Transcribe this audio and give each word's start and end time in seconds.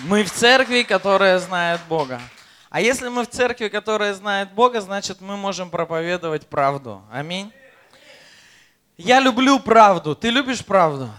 Мы 0.00 0.24
в 0.24 0.32
церкви, 0.32 0.82
которая 0.82 1.38
знает 1.38 1.80
Бога. 1.88 2.20
А 2.70 2.80
если 2.80 3.08
мы 3.08 3.24
в 3.24 3.28
церкви, 3.28 3.68
которая 3.68 4.14
знает 4.14 4.50
Бога, 4.52 4.80
значит 4.80 5.20
мы 5.20 5.36
можем 5.36 5.70
проповедовать 5.70 6.46
правду. 6.46 7.02
Аминь. 7.12 7.52
Я 8.96 9.20
люблю 9.20 9.60
правду. 9.60 10.16
Ты 10.16 10.30
любишь 10.30 10.64
правду? 10.64 11.10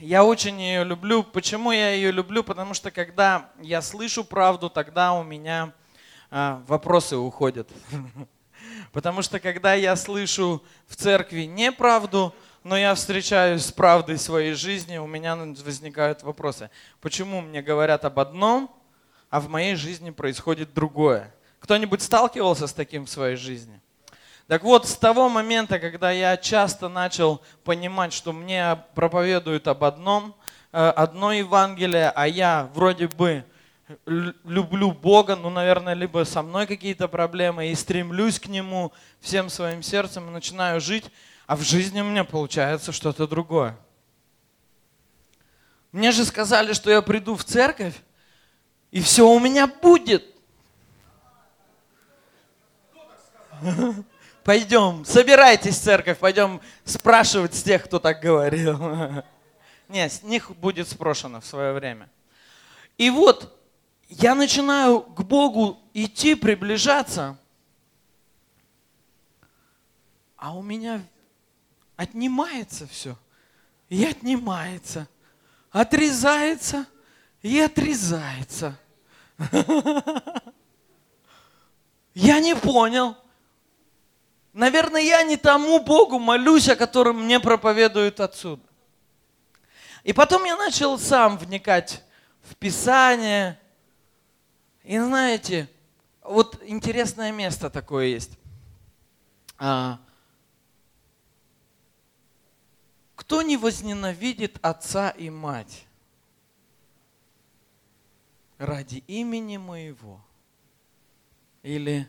Я 0.00 0.24
очень 0.24 0.60
ее 0.60 0.84
люблю. 0.84 1.22
Почему 1.22 1.70
я 1.70 1.90
ее 1.90 2.10
люблю? 2.10 2.42
Потому 2.42 2.74
что 2.74 2.90
когда 2.90 3.48
я 3.60 3.80
слышу 3.80 4.24
правду, 4.24 4.68
тогда 4.68 5.12
у 5.12 5.22
меня 5.22 5.72
а, 6.30 6.62
вопросы 6.66 7.16
уходят. 7.16 7.70
Потому 8.92 9.22
что 9.22 9.38
когда 9.38 9.74
я 9.74 9.94
слышу 9.94 10.62
в 10.88 10.96
церкви 10.96 11.42
неправду, 11.42 12.34
но 12.66 12.76
я 12.76 12.96
встречаюсь 12.96 13.64
с 13.64 13.70
правдой 13.70 14.18
своей 14.18 14.54
жизни, 14.54 14.98
у 14.98 15.06
меня 15.06 15.36
возникают 15.36 16.24
вопросы. 16.24 16.68
Почему 17.00 17.40
мне 17.40 17.62
говорят 17.62 18.04
об 18.04 18.18
одном, 18.18 18.68
а 19.30 19.38
в 19.38 19.48
моей 19.48 19.76
жизни 19.76 20.10
происходит 20.10 20.74
другое? 20.74 21.32
Кто-нибудь 21.60 22.02
сталкивался 22.02 22.66
с 22.66 22.72
таким 22.72 23.06
в 23.06 23.08
своей 23.08 23.36
жизни? 23.36 23.80
Так 24.48 24.64
вот, 24.64 24.88
с 24.88 24.96
того 24.96 25.28
момента, 25.28 25.78
когда 25.78 26.10
я 26.10 26.36
часто 26.36 26.88
начал 26.88 27.40
понимать, 27.62 28.12
что 28.12 28.32
мне 28.32 28.82
проповедуют 28.96 29.68
об 29.68 29.84
одном, 29.84 30.34
э, 30.72 30.88
одно 30.88 31.32
Евангелие, 31.32 32.10
а 32.10 32.26
я 32.26 32.68
вроде 32.74 33.06
бы 33.06 33.44
люблю 34.44 34.90
Бога, 34.90 35.36
ну, 35.36 35.50
наверное, 35.50 35.94
либо 35.94 36.24
со 36.24 36.42
мной 36.42 36.66
какие-то 36.66 37.06
проблемы, 37.06 37.68
и 37.68 37.76
стремлюсь 37.76 38.40
к 38.40 38.48
Нему 38.48 38.92
всем 39.20 39.50
своим 39.50 39.84
сердцем, 39.84 40.26
и 40.26 40.32
начинаю 40.32 40.80
жить, 40.80 41.04
а 41.46 41.56
в 41.56 41.62
жизни 41.62 42.00
у 42.00 42.04
меня 42.04 42.24
получается 42.24 42.92
что-то 42.92 43.26
другое. 43.26 43.76
Мне 45.92 46.12
же 46.12 46.24
сказали, 46.24 46.72
что 46.72 46.90
я 46.90 47.00
приду 47.02 47.36
в 47.36 47.44
церковь, 47.44 47.94
и 48.90 49.00
все 49.00 49.28
у 49.28 49.38
меня 49.38 49.66
будет. 49.66 50.24
Пойдем, 54.44 55.04
собирайтесь 55.04 55.76
в 55.76 55.82
церковь, 55.82 56.18
пойдем 56.18 56.60
спрашивать 56.84 57.54
с 57.54 57.62
тех, 57.64 57.84
кто 57.84 57.98
так 57.98 58.20
говорил. 58.20 58.78
Нет, 59.88 60.12
с 60.12 60.22
них 60.22 60.50
будет 60.56 60.88
спрошено 60.88 61.40
в 61.40 61.46
свое 61.46 61.72
время. 61.72 62.08
И 62.96 63.10
вот 63.10 63.58
я 64.08 64.36
начинаю 64.36 65.00
к 65.00 65.22
Богу 65.22 65.80
идти, 65.94 66.36
приближаться, 66.36 67.36
а 70.36 70.56
у 70.56 70.62
меня 70.62 71.02
отнимается 71.96 72.86
все. 72.86 73.16
И 73.88 74.04
отнимается. 74.04 75.08
Отрезается 75.70 76.86
и 77.42 77.58
отрезается. 77.58 78.78
Я 82.14 82.40
не 82.40 82.56
понял. 82.56 83.16
Наверное, 84.54 85.02
я 85.02 85.22
не 85.22 85.36
тому 85.36 85.80
Богу 85.80 86.18
молюсь, 86.18 86.70
о 86.70 86.76
котором 86.76 87.24
мне 87.24 87.38
проповедуют 87.38 88.20
отсюда. 88.20 88.62
И 90.02 90.14
потом 90.14 90.44
я 90.44 90.56
начал 90.56 90.98
сам 90.98 91.36
вникать 91.36 92.02
в 92.40 92.54
Писание, 92.56 93.60
и 94.82 94.98
знаете, 94.98 95.68
вот 96.22 96.62
интересное 96.64 97.32
место 97.32 97.68
такое 97.68 98.06
есть. 98.06 98.38
А, 99.58 99.98
кто 103.26 103.42
не 103.42 103.56
возненавидит 103.56 104.56
отца 104.62 105.10
и 105.10 105.30
мать 105.30 105.84
ради 108.56 109.02
имени 109.08 109.56
моего? 109.56 110.24
Или, 111.64 112.08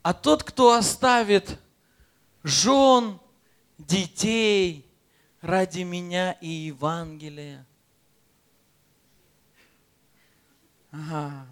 а 0.00 0.14
тот, 0.14 0.44
кто 0.44 0.72
оставит 0.72 1.60
жен, 2.42 3.20
детей 3.76 4.90
ради 5.42 5.82
меня 5.82 6.32
и 6.32 6.48
Евангелия? 6.48 7.66
Ага. 10.90 11.46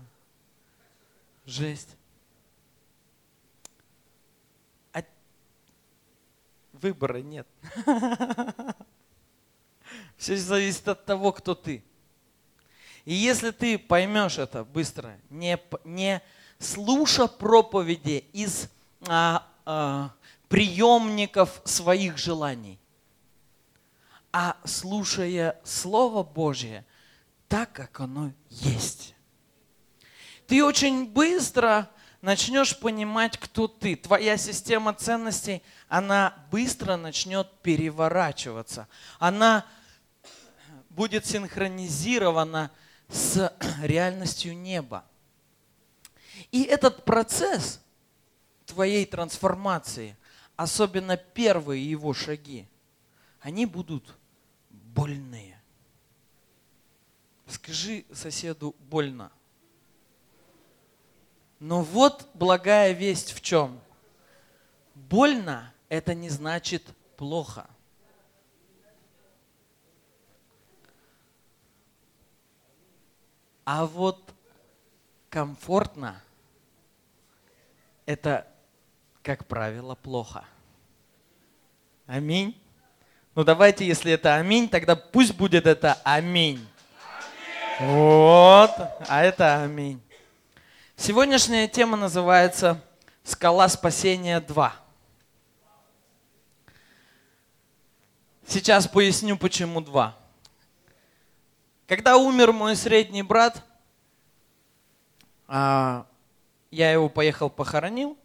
Жесть. 1.44 1.94
А 4.94 5.04
выбора 6.80 7.18
нет. 7.18 7.46
Все 10.16 10.36
зависит 10.36 10.88
от 10.88 11.04
того, 11.04 11.32
кто 11.32 11.54
ты. 11.54 11.84
И 13.04 13.14
если 13.14 13.50
ты 13.50 13.78
поймешь 13.78 14.38
это 14.38 14.64
быстро, 14.64 15.18
не, 15.30 15.58
не 15.84 16.22
слуша 16.58 17.28
проповеди 17.28 18.24
из 18.32 18.68
а, 19.06 19.46
а, 19.64 20.12
приемников 20.48 21.60
своих 21.64 22.18
желаний, 22.18 22.80
а 24.32 24.56
слушая 24.64 25.60
Слово 25.64 26.22
Божье 26.22 26.84
так, 27.48 27.72
как 27.72 28.00
оно 28.00 28.32
есть 28.50 29.16
ты 30.46 30.64
очень 30.64 31.06
быстро 31.06 31.90
начнешь 32.26 32.76
понимать, 32.76 33.38
кто 33.38 33.68
ты. 33.68 33.94
Твоя 33.94 34.36
система 34.36 34.92
ценностей, 34.92 35.62
она 35.88 36.34
быстро 36.50 36.96
начнет 36.96 37.48
переворачиваться. 37.62 38.88
Она 39.20 39.64
будет 40.90 41.24
синхронизирована 41.24 42.72
с 43.08 43.54
реальностью 43.80 44.58
неба. 44.58 45.04
И 46.50 46.64
этот 46.64 47.04
процесс 47.04 47.80
твоей 48.66 49.06
трансформации, 49.06 50.16
особенно 50.56 51.16
первые 51.16 51.88
его 51.88 52.12
шаги, 52.12 52.66
они 53.40 53.66
будут 53.66 54.16
больные. 54.70 55.62
Скажи 57.46 58.04
соседу 58.12 58.74
больно. 58.90 59.30
Но 61.58 61.82
вот 61.82 62.28
благая 62.34 62.92
весть 62.92 63.32
в 63.32 63.40
чем? 63.40 63.80
Больно– 64.94 65.72
это 65.88 66.14
не 66.14 66.28
значит 66.28 66.82
плохо. 67.16 67.66
А 73.64 73.86
вот 73.86 74.32
комфортно– 75.28 76.22
это, 78.06 78.46
как 79.22 79.46
правило, 79.46 79.94
плохо. 79.94 80.44
Аминь. 82.06 82.56
Ну 83.34 83.44
давайте, 83.44 83.86
если 83.86 84.12
это 84.12 84.36
аминь, 84.36 84.68
тогда 84.68 84.94
пусть 84.94 85.34
будет 85.34 85.66
это 85.66 85.98
аминь. 86.04 86.64
аминь. 87.78 87.90
Вот, 87.92 88.70
а 89.08 89.22
это 89.22 89.62
аминь. 89.62 90.00
Сегодняшняя 90.98 91.68
тема 91.68 91.98
называется 91.98 92.82
«Скала 93.22 93.68
спасения 93.68 94.40
2». 94.40 94.72
Сейчас 98.48 98.88
поясню, 98.88 99.36
почему 99.36 99.82
два. 99.82 100.16
Когда 101.86 102.16
умер 102.16 102.52
мой 102.52 102.74
средний 102.76 103.22
брат, 103.22 103.62
а, 105.46 106.06
я 106.70 106.90
его 106.90 107.10
поехал 107.10 107.50
похоронил 107.50 108.16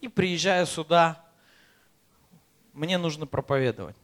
и 0.00 0.06
приезжаю 0.06 0.66
сюда, 0.66 1.20
мне 2.72 2.96
нужно 2.96 3.26
проповедовать. 3.26 3.96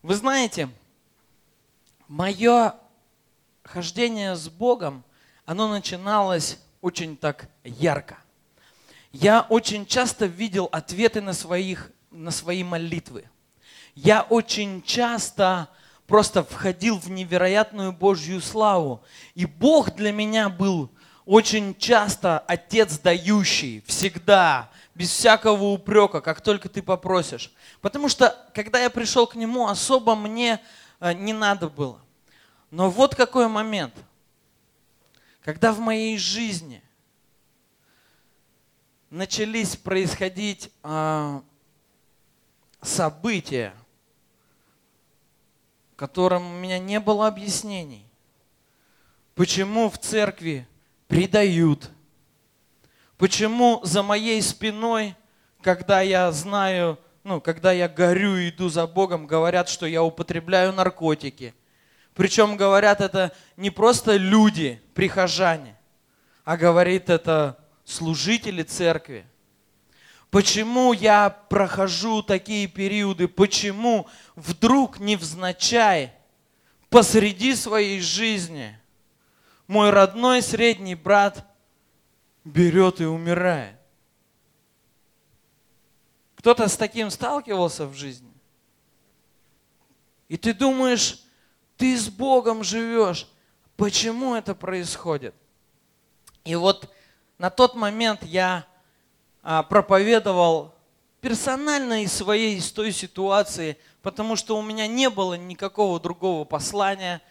Вы 0.00 0.14
знаете, 0.14 0.70
мое 2.08 2.74
хождение 3.62 4.34
с 4.34 4.48
Богом– 4.48 5.04
оно 5.44 5.68
начиналось 5.68 6.58
очень 6.82 7.16
так 7.16 7.48
ярко. 7.64 8.18
Я 9.12 9.46
очень 9.48 9.86
часто 9.86 10.26
видел 10.26 10.68
ответы 10.72 11.20
на, 11.20 11.32
своих, 11.32 11.90
на 12.10 12.30
свои 12.30 12.64
молитвы. 12.64 13.24
Я 13.94 14.22
очень 14.22 14.82
часто 14.82 15.68
просто 16.06 16.42
входил 16.42 16.98
в 16.98 17.08
невероятную 17.08 17.92
Божью 17.92 18.40
славу. 18.40 19.02
И 19.34 19.46
Бог 19.46 19.94
для 19.94 20.12
меня 20.12 20.48
был 20.48 20.90
очень 21.24 21.76
часто 21.76 22.40
Отец 22.40 22.98
дающий, 22.98 23.82
всегда, 23.86 24.70
без 24.94 25.10
всякого 25.10 25.64
упрека, 25.66 26.20
как 26.20 26.40
только 26.40 26.68
ты 26.68 26.82
попросишь. 26.82 27.52
Потому 27.80 28.08
что, 28.08 28.36
когда 28.54 28.80
я 28.80 28.90
пришел 28.90 29.26
к 29.26 29.36
Нему, 29.36 29.68
особо 29.68 30.16
мне 30.16 30.60
э, 31.00 31.12
не 31.12 31.32
надо 31.32 31.68
было. 31.68 32.00
Но 32.70 32.90
вот 32.90 33.14
какой 33.14 33.46
момент– 33.46 33.94
когда 35.42 35.72
в 35.72 35.80
моей 35.80 36.18
жизни 36.18 36.82
начались 39.10 39.76
происходить 39.76 40.72
э, 40.82 41.40
события, 42.80 43.74
которым 45.96 46.46
у 46.46 46.58
меня 46.58 46.78
не 46.78 46.98
было 47.00 47.28
объяснений, 47.28 48.06
Почему 49.34 49.88
в 49.88 49.98
церкви 49.98 50.66
предают? 51.08 51.90
Почему 53.16 53.80
за 53.82 54.02
моей 54.02 54.42
спиной, 54.42 55.14
когда 55.62 56.02
я 56.02 56.30
знаю, 56.32 56.98
ну, 57.24 57.40
когда 57.40 57.72
я 57.72 57.88
горю 57.88 58.36
и 58.36 58.50
иду 58.50 58.68
за 58.68 58.86
Богом, 58.86 59.26
говорят, 59.26 59.68
что 59.68 59.86
я 59.86 60.02
употребляю 60.02 60.72
наркотики? 60.72 61.54
Причем 62.14 62.56
говорят 62.56 63.00
это 63.00 63.34
не 63.56 63.70
просто 63.70 64.16
люди, 64.16 64.82
прихожане, 64.94 65.78
а 66.44 66.56
говорит 66.56 67.08
это 67.08 67.58
служители 67.84 68.62
церкви. 68.62 69.26
Почему 70.30 70.92
я 70.92 71.30
прохожу 71.30 72.22
такие 72.22 72.66
периоды? 72.66 73.28
Почему 73.28 74.08
вдруг 74.34 74.98
невзначай 74.98 76.12
посреди 76.88 77.54
своей 77.54 78.00
жизни 78.00 78.78
мой 79.66 79.90
родной 79.90 80.42
средний 80.42 80.94
брат 80.94 81.46
берет 82.44 83.00
и 83.00 83.04
умирает? 83.04 83.76
Кто-то 86.36 86.66
с 86.66 86.76
таким 86.76 87.10
сталкивался 87.10 87.86
в 87.86 87.94
жизни? 87.94 88.32
И 90.28 90.36
ты 90.36 90.54
думаешь, 90.54 91.21
ты 91.76 91.96
с 91.96 92.08
Богом 92.08 92.62
живешь. 92.64 93.28
Почему 93.76 94.34
это 94.34 94.54
происходит? 94.54 95.34
И 96.44 96.54
вот 96.54 96.92
на 97.38 97.50
тот 97.50 97.74
момент 97.74 98.22
я 98.22 98.66
а, 99.42 99.62
проповедовал 99.62 100.74
персонально 101.20 102.02
из 102.02 102.12
своей, 102.12 102.56
из 102.56 102.70
той 102.72 102.92
ситуации, 102.92 103.78
потому 104.02 104.36
что 104.36 104.56
у 104.56 104.62
меня 104.62 104.86
не 104.86 105.08
было 105.08 105.34
никакого 105.34 105.98
другого 106.00 106.44
послания. 106.44 107.22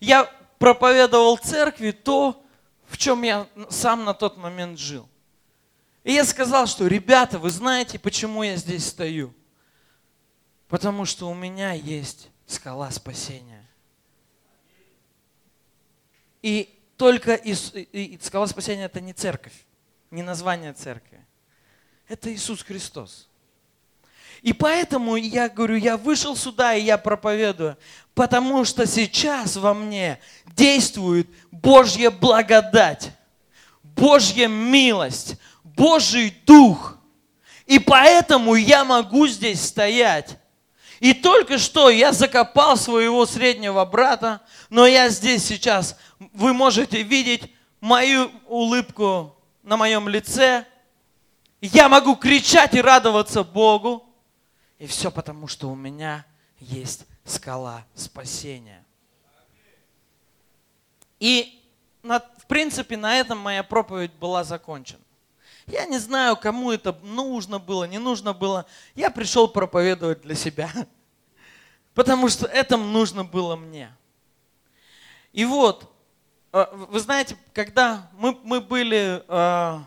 Я 0.00 0.30
проповедовал 0.58 1.36
церкви 1.38 1.92
то, 1.92 2.42
в 2.86 2.98
чем 2.98 3.22
я 3.22 3.46
сам 3.70 4.04
на 4.04 4.14
тот 4.14 4.36
момент 4.36 4.78
жил. 4.78 5.08
И 6.04 6.12
я 6.12 6.24
сказал, 6.24 6.66
что, 6.66 6.86
ребята, 6.86 7.38
вы 7.38 7.50
знаете, 7.50 7.98
почему 7.98 8.42
я 8.42 8.56
здесь 8.56 8.86
стою? 8.86 9.34
Потому 10.68 11.04
что 11.04 11.28
у 11.28 11.34
меня 11.34 11.72
есть 11.72 12.28
скала 12.46 12.90
спасения. 12.90 13.55
И 16.46 16.68
только 16.96 17.34
Ис... 17.34 17.72
и 17.74 18.16
скала 18.22 18.46
спасения 18.46 18.84
это 18.84 19.00
не 19.00 19.12
церковь, 19.12 19.66
не 20.12 20.22
название 20.22 20.72
церкви. 20.72 21.18
Это 22.06 22.32
Иисус 22.32 22.62
Христос. 22.62 23.26
И 24.42 24.52
поэтому 24.52 25.16
я 25.16 25.48
говорю, 25.48 25.74
я 25.74 25.96
вышел 25.96 26.36
сюда 26.36 26.76
и 26.76 26.82
я 26.82 26.98
проповедую, 26.98 27.76
потому 28.14 28.64
что 28.64 28.86
сейчас 28.86 29.56
во 29.56 29.74
мне 29.74 30.20
действует 30.54 31.26
Божья 31.50 32.12
благодать, 32.12 33.10
Божья 33.82 34.46
милость, 34.46 35.34
Божий 35.64 36.32
Дух. 36.46 36.96
И 37.66 37.80
поэтому 37.80 38.54
я 38.54 38.84
могу 38.84 39.26
здесь 39.26 39.64
стоять. 39.64 40.38
И 41.00 41.12
только 41.12 41.58
что 41.58 41.90
я 41.90 42.12
закопал 42.12 42.76
своего 42.76 43.26
среднего 43.26 43.84
брата, 43.84 44.40
но 44.70 44.86
я 44.86 45.08
здесь 45.10 45.44
сейчас 45.44 45.98
вы 46.18 46.54
можете 46.54 47.02
видеть 47.02 47.52
мою 47.80 48.30
улыбку 48.46 49.36
на 49.62 49.76
моем 49.76 50.08
лице. 50.08 50.66
Я 51.60 51.88
могу 51.88 52.16
кричать 52.16 52.74
и 52.74 52.80
радоваться 52.80 53.44
Богу. 53.44 54.04
И 54.78 54.86
все 54.86 55.10
потому, 55.10 55.48
что 55.48 55.70
у 55.70 55.74
меня 55.74 56.26
есть 56.60 57.06
скала 57.24 57.84
спасения. 57.94 58.84
И, 61.18 61.62
в 62.02 62.46
принципе, 62.46 62.96
на 62.96 63.16
этом 63.16 63.38
моя 63.38 63.62
проповедь 63.62 64.12
была 64.12 64.44
закончена. 64.44 65.00
Я 65.66 65.84
не 65.84 65.98
знаю, 65.98 66.36
кому 66.36 66.70
это 66.70 66.92
нужно 67.02 67.58
было, 67.58 67.84
не 67.84 67.98
нужно 67.98 68.32
было. 68.32 68.66
Я 68.94 69.10
пришел 69.10 69.48
проповедовать 69.48 70.20
для 70.20 70.36
себя, 70.36 70.70
потому 71.94 72.28
что 72.28 72.46
это 72.46 72.76
нужно 72.76 73.24
было 73.24 73.56
мне. 73.56 73.92
И 75.32 75.44
вот, 75.44 75.92
а, 76.52 76.70
вы 76.72 77.00
знаете, 77.00 77.36
когда 77.52 78.08
мы, 78.12 78.38
мы 78.44 78.60
были, 78.60 79.24
а, 79.26 79.84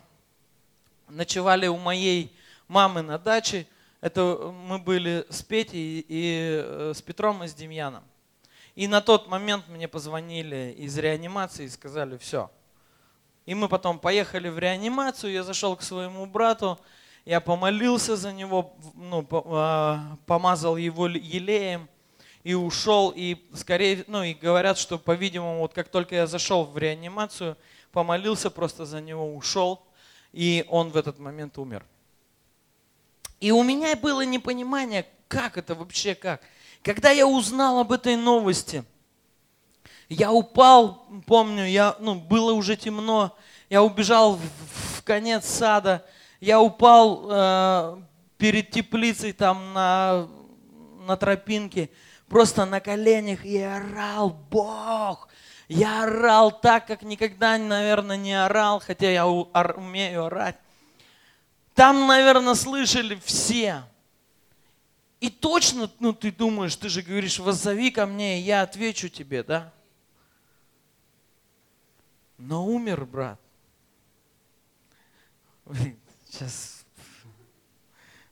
ночевали 1.08 1.68
у 1.68 1.78
моей 1.78 2.36
мамы 2.68 3.02
на 3.02 3.18
даче, 3.18 3.66
это 4.02 4.54
мы 4.66 4.80
были 4.80 5.26
с 5.30 5.42
Петей 5.42 6.06
и 6.08 6.62
э, 6.64 6.94
с 6.96 7.02
Петром 7.02 7.44
и 7.44 7.48
с 7.48 7.54
Демьяном. 7.54 8.04
И 8.76 8.88
на 8.88 9.02
тот 9.02 9.28
момент 9.28 9.68
мне 9.68 9.90
позвонили 9.90 10.74
из 10.78 10.98
реанимации 10.98 11.66
и 11.66 11.70
сказали, 11.70 12.18
все. 12.18 12.50
И 13.50 13.56
мы 13.56 13.68
потом 13.68 13.98
поехали 13.98 14.48
в 14.48 14.60
реанимацию, 14.60 15.34
я 15.34 15.44
зашел 15.44 15.76
к 15.76 15.82
своему 15.82 16.28
брату, 16.28 16.78
я 17.26 17.42
помолился 17.42 18.16
за 18.16 18.32
него, 18.32 18.76
ну, 18.94 19.28
а, 19.32 20.18
помазал 20.28 20.78
его 20.78 21.08
елеем, 21.08 21.90
и 22.44 22.54
ушел, 22.54 23.12
и 23.16 23.38
скорее, 23.56 24.06
ну 24.06 24.22
и 24.22 24.36
говорят, 24.36 24.78
что, 24.78 25.00
по-видимому, 25.00 25.62
вот 25.62 25.74
как 25.74 25.90
только 25.90 26.14
я 26.14 26.28
зашел 26.28 26.64
в 26.64 26.78
реанимацию, 26.78 27.58
помолился 27.92 28.52
просто 28.52 28.86
за 28.86 29.02
него, 29.02 29.36
ушел, 29.36 29.82
и 30.32 30.64
он 30.70 30.92
в 30.92 30.98
этот 30.98 31.18
момент 31.18 31.58
умер. 31.58 31.84
И 33.40 33.50
у 33.50 33.64
меня 33.64 33.96
было 33.96 34.24
непонимание, 34.24 35.08
как 35.28 35.58
это 35.58 35.74
вообще, 35.74 36.14
как. 36.14 36.44
Когда 36.84 37.10
я 37.10 37.26
узнал 37.26 37.80
об 37.80 37.94
этой 37.94 38.16
новости, 38.16 38.84
я 40.10 40.32
упал, 40.32 41.06
помню, 41.28 41.66
я, 41.66 41.96
ну, 42.00 42.16
было 42.16 42.52
уже 42.54 42.76
темно, 42.76 43.38
я 43.70 43.84
убежал 43.84 44.36
в, 44.36 44.42
в 44.98 45.04
конец 45.04 45.46
сада, 45.46 46.04
я 46.42 46.60
упал 46.60 47.28
э, 47.30 48.02
перед 48.38 48.72
теплицей 48.72 49.34
там 49.34 49.74
на, 49.74 50.28
на 51.06 51.16
тропинке, 51.16 51.92
просто 52.28 52.66
на 52.66 52.80
коленях 52.80 53.46
и 53.46 53.60
орал, 53.60 54.32
Бог, 54.50 55.30
я 55.68 56.04
орал 56.04 56.52
так, 56.60 56.88
как 56.88 57.04
никогда, 57.04 57.60
наверное, 57.60 58.18
не 58.18 58.34
орал, 58.34 58.80
хотя 58.80 59.12
я 59.12 59.28
умею 59.28 60.26
орать. 60.26 60.56
Там, 61.76 62.08
наверное, 62.08 62.56
слышали 62.56 63.20
все. 63.24 63.84
И 65.20 65.30
точно, 65.30 65.90
ну, 66.00 66.14
ты 66.14 66.32
думаешь, 66.32 66.76
ты 66.76 66.90
же 66.90 67.04
говоришь, 67.04 67.38
воззови 67.38 67.92
ко 67.92 68.08
мне, 68.08 68.42
я 68.42 68.64
отвечу 68.64 69.10
тебе, 69.10 69.44
да? 69.44 69.72
Но 72.40 72.66
умер 72.66 73.06
брат. 73.06 73.40
Сейчас 76.26 76.86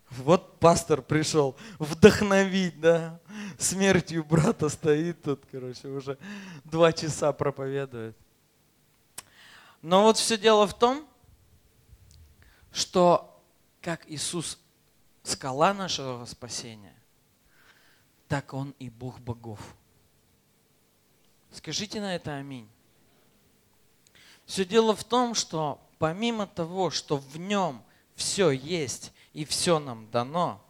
вот 0.10 0.60
пастор 0.60 1.02
пришел 1.02 1.58
вдохновить, 1.78 2.80
да. 2.80 3.20
Смертью 3.60 4.24
брата 4.24 4.70
стоит 4.70 5.22
тут, 5.22 5.46
короче, 5.52 5.90
уже 5.90 6.18
два 6.64 6.94
часа 6.94 7.34
проповедует. 7.34 8.16
Но 9.82 10.04
вот 10.04 10.18
все 10.18 10.38
дело 10.38 10.66
в 10.68 10.78
том, 10.78 11.06
что 12.72 13.44
как 13.82 14.10
Иисус 14.10 14.58
скала 15.24 15.74
нашего 15.74 16.24
спасения, 16.26 16.96
так 18.30 18.54
Он 18.54 18.74
и 18.80 18.90
Бог 18.90 19.20
богов. 19.20 19.60
Скажите 21.52 22.00
на 22.00 22.16
это 22.16 22.36
аминь. 22.36 22.70
Все 24.48 24.63
дело 24.63 24.96
в 24.96 25.04
том, 25.04 25.36
что 25.36 25.80
помимо 26.00 26.48
того, 26.48 26.89
что 26.89 27.18
в 27.18 27.38
нем 27.38 27.84
все 28.16 28.50
есть, 28.50 29.12
и 29.34 29.46
все 29.46 29.77
нам 29.77 30.10
дано, 30.10 30.63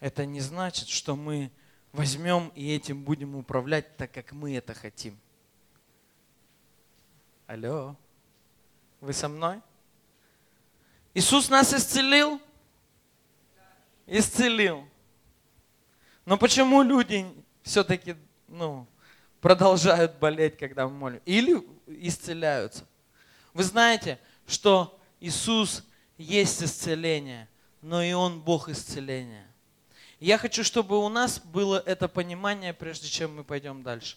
это 0.00 0.26
не 0.26 0.40
значит, 0.40 0.88
что 0.88 1.14
мы 1.16 1.50
возьмем 1.92 2.52
и 2.54 2.74
этим 2.74 3.02
будем 3.02 3.36
управлять 3.36 3.96
так, 3.96 4.10
как 4.10 4.32
мы 4.32 4.56
это 4.56 4.74
хотим. 4.74 5.18
Алло, 7.46 7.96
вы 9.00 9.12
со 9.12 9.28
мной? 9.28 9.60
Иисус 11.14 11.48
нас 11.48 11.72
исцелил? 11.72 12.40
Исцелил. 14.06 14.86
Но 16.24 16.36
почему 16.36 16.82
люди 16.82 17.24
все-таки 17.62 18.16
ну, 18.48 18.84
продолжают 19.40 20.16
болеть, 20.18 20.58
когда 20.58 20.88
мы 20.88 20.94
молим? 20.94 21.22
Или 21.24 21.64
исцеляются? 21.86 22.84
Вы 23.56 23.64
знаете, 23.64 24.20
что 24.46 24.98
Иисус 25.20 25.82
есть 26.16 26.62
исцеление– 26.62 27.48
но 27.86 28.02
и 28.02 28.12
Он 28.12 28.40
Бог 28.40 28.68
исцеления. 28.68 29.46
Я 30.18 30.38
хочу, 30.38 30.64
чтобы 30.64 30.98
у 30.98 31.08
нас 31.08 31.38
было 31.38 31.80
это 31.86 32.08
понимание, 32.08 32.72
прежде 32.72 33.06
чем 33.06 33.36
мы 33.36 33.44
пойдем 33.44 33.84
дальше. 33.84 34.16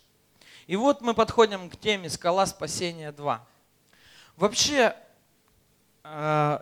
И 0.66 0.76
вот 0.76 1.02
мы 1.02 1.14
подходим 1.14 1.70
к 1.70 1.78
теме 1.78 2.10
«Скала 2.10 2.48
спасения 2.48 3.12
2». 3.12 3.40
Вообще, 4.38 4.96
э, 6.04 6.60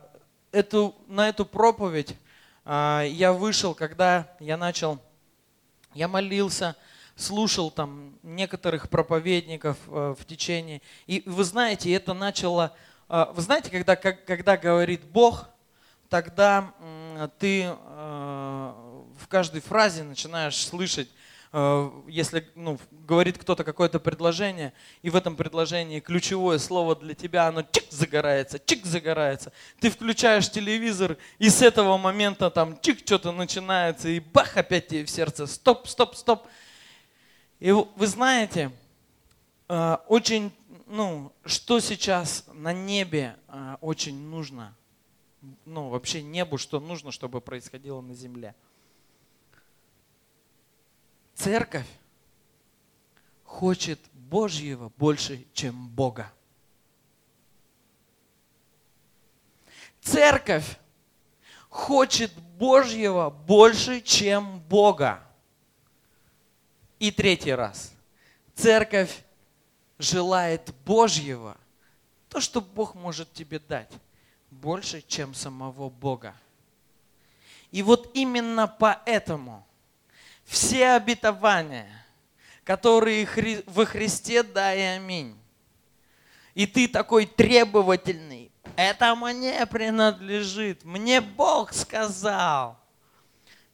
эту, 0.52 0.96
на 1.08 1.30
эту 1.30 1.46
проповедь 1.46 2.18
э, 2.66 3.04
я 3.10 3.32
вышел, 3.32 3.74
когда 3.74 4.36
я 4.42 4.58
начал, 4.58 5.00
я 5.94 6.10
молился, 6.10 6.76
слушал 7.18 7.72
там 7.72 8.14
некоторых 8.22 8.90
проповедников 8.90 9.78
э, 9.88 10.16
в 10.18 10.24
течение. 10.26 10.82
И 11.08 11.24
вы 11.26 11.44
знаете, 11.44 11.92
это 11.92 12.14
начало... 12.14 12.74
Э, 13.10 13.26
вы 13.34 13.42
знаете, 13.42 13.72
когда, 13.72 13.96
когда 13.96 14.56
говорит 14.56 15.04
Бог, 15.04 15.50
тогда 16.10 16.74
ты 17.40 17.64
э, 17.64 17.74
в 19.20 19.28
каждой 19.28 19.62
фразе 19.62 20.04
начинаешь 20.04 20.56
слышать 20.56 21.10
если 22.08 22.46
ну, 22.56 22.78
говорит 22.92 23.38
кто-то 23.38 23.64
какое-то 23.64 24.02
предложение, 24.02 24.74
и 25.02 25.10
в 25.10 25.16
этом 25.16 25.38
предложении 25.38 26.02
ключевое 26.02 26.60
слово 26.60 26.96
для 26.98 27.16
тебя, 27.16 27.48
оно 27.48 27.62
чик 27.64 27.86
загорается, 27.90 28.60
чик 28.60 28.86
загорается. 28.86 29.54
Ты 29.80 29.90
включаешь 29.90 30.52
телевизор, 30.52 31.18
и 31.40 31.50
с 31.50 31.62
этого 31.62 31.98
момента 31.98 32.50
там 32.50 32.78
чик 32.82 33.00
что-то 33.00 33.32
начинается, 33.32 34.10
и 34.10 34.20
бах, 34.20 34.58
опять 34.58 34.90
тебе 34.90 35.06
в 35.06 35.10
сердце, 35.10 35.48
стоп, 35.48 35.88
стоп, 35.88 36.16
стоп. 36.16 36.48
И 37.60 37.72
вы 37.72 38.08
знаете, 38.08 38.72
э, 39.68 39.98
очень, 40.08 40.52
ну, 40.86 41.32
что 41.46 41.80
сейчас 41.80 42.46
на 42.54 42.74
небе 42.74 43.38
э, 43.48 43.78
очень 43.82 44.18
нужно, 44.28 44.76
ну, 45.66 45.90
вообще 45.90 46.22
небу, 46.22 46.58
что 46.58 46.80
нужно, 46.80 47.12
чтобы 47.12 47.42
происходило 47.42 48.02
на 48.02 48.14
земле– 48.14 48.56
Церковь 51.38 51.88
хочет 53.44 54.00
Божьего 54.14 54.92
больше, 54.98 55.46
чем 55.54 55.88
Бога. 55.88 56.34
Церковь 60.02 60.80
хочет 61.70 62.34
Божьего 62.58 63.30
больше, 63.30 64.02
чем 64.02 64.60
Бога. 64.62 65.27
И 67.00 67.12
третий 67.12 67.54
раз. 67.54 67.94
Церковь 68.56 69.24
желает 70.00 70.74
Божьего, 70.86 71.58
то, 72.30 72.42
что 72.42 72.62
Бог 72.62 72.96
может 72.96 73.32
тебе 73.34 73.60
дать, 73.60 73.92
больше, 74.50 75.04
чем 75.08 75.34
самого 75.34 75.90
Бога. 75.90 76.36
И 77.72 77.84
вот 77.84 78.12
именно 78.14 78.68
поэтому 78.68 79.66
все 80.46 80.92
обетования, 80.92 82.06
которые 82.64 83.28
во 83.66 83.86
Христе, 83.86 84.44
да 84.44 84.74
и 84.74 84.82
аминь. 84.82 85.38
И 86.56 86.66
ты 86.66 86.88
такой 86.88 87.26
требовательный. 87.26 88.52
Это 88.76 89.16
мне 89.16 89.66
принадлежит. 89.68 90.84
Мне 90.84 91.22
Бог 91.22 91.74
сказал. 91.74 92.80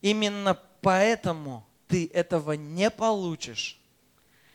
Именно 0.01 0.59
поэтому 0.81 1.65
ты 1.93 2.09
этого 2.11 2.53
не 2.53 2.89
получишь, 2.89 3.79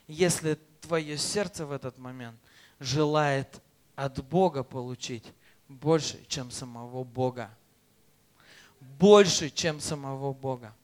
если 0.09 0.59
твое 0.81 1.17
сердце 1.17 1.65
в 1.65 1.71
этот 1.71 1.97
момент 1.97 2.37
желает 2.81 3.63
от 3.95 4.25
Бога 4.25 4.65
получить 4.65 5.23
больше, 5.69 6.21
чем 6.27 6.51
самого 6.51 7.05
Бога. 7.05 7.49
Больше, 8.81 9.51
чем 9.51 9.79
самого 9.79 10.33
Бога. 10.33 10.75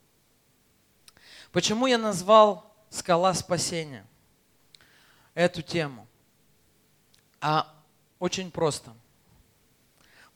Почему 1.50 1.88
я 1.88 1.98
назвал 1.98 2.72
«Скала 2.88 3.34
спасения» 3.34 4.06
эту 5.34 5.60
тему? 5.60 6.06
А 7.40 7.74
очень 8.20 8.52
просто. 8.52 8.94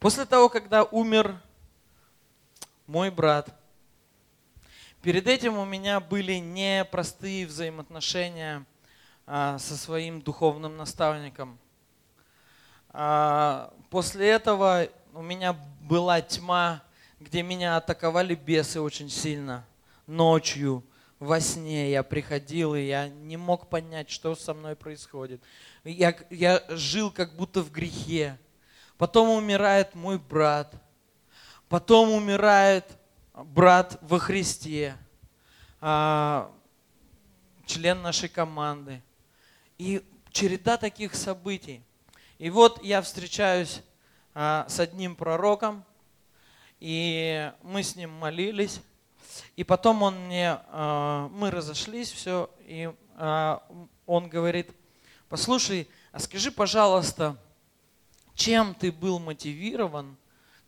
После 0.00 0.24
того, 0.24 0.48
когда 0.48 0.82
умер 0.82 1.40
мой 2.88 3.08
брат, 3.12 3.56
перед 5.02 5.26
этим 5.26 5.58
у 5.58 5.64
меня 5.64 6.00
были 6.00 6.34
непростые 6.34 7.46
взаимоотношения 7.46 8.64
а, 9.26 9.58
со 9.58 9.76
своим 9.76 10.20
духовным 10.20 10.76
наставником. 10.76 11.58
А, 12.90 13.72
после 13.90 14.28
этого 14.28 14.88
у 15.14 15.22
меня 15.22 15.52
была 15.82 16.20
тьма, 16.20 16.82
где 17.20 17.42
меня 17.42 17.76
атаковали 17.76 18.34
бесы 18.34 18.80
очень 18.80 19.10
сильно 19.10 19.66
ночью– 20.06 20.84
во 21.18 21.40
сне 21.40 21.90
я 21.90 22.02
приходил, 22.02 22.74
и 22.74 22.82
я 22.82 23.08
не 23.08 23.36
мог 23.36 23.68
понять, 23.68 24.08
что 24.08 24.34
со 24.36 24.54
мной 24.54 24.76
происходит. 24.76 25.42
Я, 25.84 26.16
я 26.30 26.62
жил 26.68 27.10
как 27.10 27.34
будто 27.34 27.62
в 27.62 27.72
грехе. 27.72 28.38
Потом 28.96 29.30
умирает 29.30 29.94
мой 29.94 30.18
брат. 30.18 30.72
Потом 31.68 32.10
умирает 32.10 32.84
брат 33.44 33.98
во 34.02 34.18
Христе, 34.18 34.96
а, 35.80 36.50
член 37.66 38.02
нашей 38.02 38.28
команды. 38.28 39.02
И 39.78 40.04
череда 40.30 40.76
таких 40.76 41.14
событий. 41.14 41.82
И 42.38 42.50
вот 42.50 42.82
я 42.82 43.00
встречаюсь 43.00 43.82
а, 44.34 44.66
с 44.68 44.80
одним 44.80 45.14
пророком, 45.14 45.84
и 46.80 47.52
мы 47.62 47.82
с 47.82 47.96
ним 47.96 48.10
молились. 48.10 48.80
И 49.56 49.62
потом 49.62 50.02
он 50.02 50.26
мне, 50.26 50.58
а, 50.68 51.28
мы 51.28 51.50
разошлись, 51.50 52.10
все, 52.10 52.50
и 52.60 52.92
он 54.06 54.28
говорит, 54.28 54.70
послушай, 55.28 55.88
а 56.12 56.20
скажи, 56.20 56.52
пожалуйста, 56.52 57.36
чем 58.36 58.76
ты 58.76 58.92
был 58.92 59.18
мотивирован, 59.18 60.16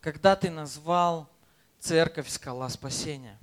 когда 0.01 0.35
ты 0.35 0.49
назвал 0.49 1.29
церковь 1.81 2.29
«Скала 2.29 2.69
спасения»? 2.69 3.37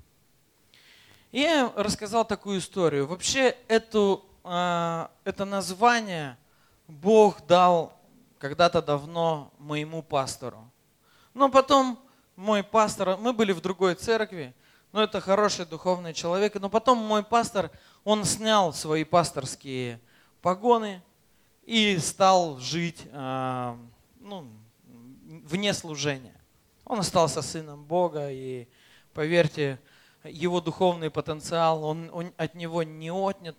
И 1.32 1.40
я 1.40 1.70
рассказал 1.76 2.24
такую 2.24 2.60
историю. 2.60 3.06
Вообще 3.06 3.54
эту, 3.68 4.24
а, 4.44 5.10
это 5.24 5.44
название 5.44 6.38
Бог 6.86 7.44
дал 7.46 7.92
когда-то 8.38 8.80
давно 8.80 9.52
моему 9.58 10.02
пастору. 10.02 10.70
Но 11.34 11.50
потом 11.50 11.98
мой 12.34 12.62
пастор, 12.62 13.18
мы 13.18 13.32
были 13.32 13.52
в 13.52 13.60
другой 13.60 13.94
церкви, 13.94 14.54
ну, 14.92 15.00
это 15.00 15.20
хороший 15.20 15.66
духовный 15.66 16.14
человек. 16.14 16.54
Но 16.54 16.70
потом 16.70 16.98
мой 16.98 17.22
пастор, 17.22 17.70
он 18.04 18.24
снял 18.24 18.72
свои 18.72 19.04
пасторские 19.04 20.00
погоны 20.40 21.02
и 21.64 21.98
стал 21.98 22.58
жить 22.58 23.02
э, 23.04 23.76
ну, 24.20 24.48
вне 25.26 25.74
служения. 25.74 26.37
Он 26.88 27.00
остался 27.00 27.42
сыном 27.42 27.84
Бога, 27.84 28.30
и, 28.30 28.66
поверьте, 29.12 29.78
его 30.24 30.62
духовный 30.62 31.10
потенциал, 31.10 31.84
он, 31.84 32.10
он 32.12 32.32
от 32.38 32.54
него 32.54 32.82
не 32.82 33.10
отнят. 33.10 33.56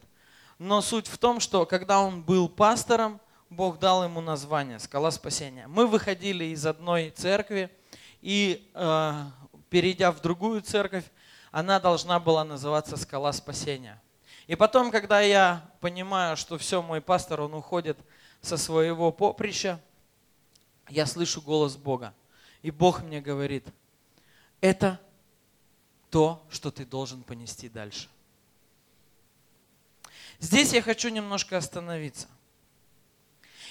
Но 0.57 0.81
суть 0.81 1.07
в 1.07 1.19
том, 1.19 1.39
что 1.39 1.67
когда 1.67 2.01
он 2.01 2.23
был 2.23 2.49
пастором, 2.49 3.21
Бог 3.51 3.77
дал 3.77 4.03
ему 4.03 4.19
название 4.19 4.79
«Скала 4.79 5.11
спасения». 5.11 5.67
Мы 5.67 5.85
выходили 5.85 6.45
из 6.45 6.65
одной 6.65 7.11
церкви, 7.11 7.69
и 8.21 8.67
э, 8.73 9.13
перейдя 9.69 10.11
в 10.11 10.21
другую 10.21 10.61
церковь, 10.61 11.05
она 11.51 11.79
должна 11.79 12.19
была 12.19 12.43
называться 12.43 12.97
«Скала 12.97 13.31
спасения». 13.31 14.01
И 14.47 14.55
потом, 14.55 14.89
когда 14.89 15.21
я 15.21 15.69
понимаю, 15.81 16.35
что 16.35 16.57
все, 16.57 16.81
мой 16.81 16.99
пастор, 16.99 17.41
он 17.41 17.53
уходит 17.53 17.99
со 18.41 18.57
своего 18.57 19.11
поприща, 19.11 19.79
я 20.89 21.05
слышу 21.05 21.41
голос 21.41 21.77
Бога. 21.77 22.15
И 22.61 22.71
Бог 22.71 23.01
мне 23.01 23.21
говорит, 23.21 23.65
это 24.61 24.99
то, 26.09 26.45
что 26.49 26.71
ты 26.71 26.85
должен 26.85 27.23
понести 27.23 27.69
дальше. 27.69 28.09
Здесь 30.39 30.73
я 30.73 30.81
хочу 30.81 31.09
немножко 31.09 31.57
остановиться. 31.57 32.27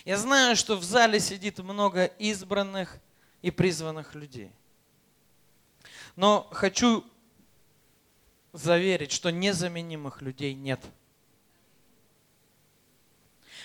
Я 0.04 0.16
знаю, 0.16 0.57
что 0.57 0.76
в 0.76 0.85
зале 0.85 1.21
сидит 1.21 1.59
много 1.59 2.04
избранных 2.04 2.99
и 3.42 3.50
призванных 3.50 4.14
людей. 4.14 4.52
Но 6.16 6.49
хочу 6.52 7.04
заверить, 8.52 9.12
что 9.12 9.30
незаменимых 9.30 10.23
людей 10.23 10.54
нет. 10.54 10.80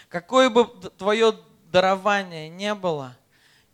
Какое 0.10 0.50
бы 0.50 0.66
твое 0.98 1.38
дарование 1.72 2.50
не 2.50 2.76
было, 2.76 3.18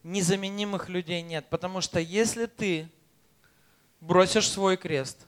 незаменимых 0.03 0.89
людей 0.89 1.22
нет. 1.22 1.46
Потому 1.50 1.82
что 1.82 2.00
если 2.00 2.46
ты 2.46 2.89
бросишь 4.01 4.50
свой 4.50 4.77
крест, 4.77 5.25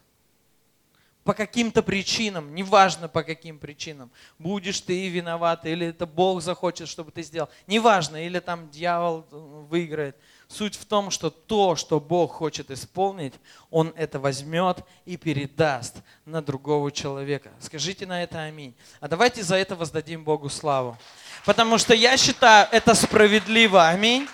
по 1.23 1.35
каким-то 1.35 1.83
причинам, 1.83 2.55
неважно 2.55 3.07
по 3.07 3.21
каким 3.21 3.59
причинам, 3.59 4.09
будешь 4.39 4.81
ты 4.81 5.07
виноват, 5.07 5.67
или 5.67 5.87
это 5.87 6.07
Бог 6.07 6.41
захочет, 6.41 6.87
чтобы 6.87 7.11
ты 7.11 7.21
сделал, 7.21 7.47
неважно, 7.67 8.25
или 8.25 8.39
там 8.39 8.69
дьявол 8.69 9.25
выиграет– 9.69 10.15
Суть 10.51 10.75
в 10.75 10.83
том, 10.83 11.11
что 11.11 11.29
то, 11.29 11.77
что 11.77 12.01
Бог 12.01 12.33
хочет 12.33 12.71
исполнить, 12.71 13.33
Он 13.69 13.93
это 13.95 14.19
возьмет 14.19 14.79
и 15.05 15.15
передаст 15.15 15.95
на 16.25 16.41
другого 16.41 16.91
человека. 16.91 17.51
Скажите 17.61 18.05
на 18.05 18.21
это 18.21 18.41
аминь. 18.41 18.75
А 18.99 19.07
давайте 19.07 19.43
за 19.43 19.55
это 19.55 19.77
воздадим 19.77 20.25
Богу 20.25 20.49
славу. 20.49 20.97
Потому 21.45 21.77
что 21.77 21.93
я 21.93 22.17
считаю 22.17 22.67
это 22.69 22.95
справедливо. 22.95 23.87
Аминь. 23.87 24.27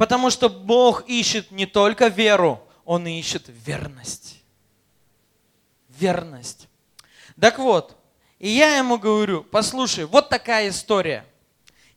Потому 0.00 0.30
что 0.30 0.48
Бог 0.48 1.06
ищет 1.06 1.50
не 1.50 1.66
только 1.66 2.06
веру, 2.06 2.66
Он 2.86 3.06
ищет 3.06 3.44
верность. 3.48 4.42
Верность. 5.90 6.68
Так 7.38 7.58
вот, 7.58 7.98
и 8.38 8.48
я 8.48 8.78
ему 8.78 8.96
говорю, 8.96 9.44
послушай, 9.44 10.06
вот 10.06 10.30
такая 10.30 10.70
история. 10.70 11.26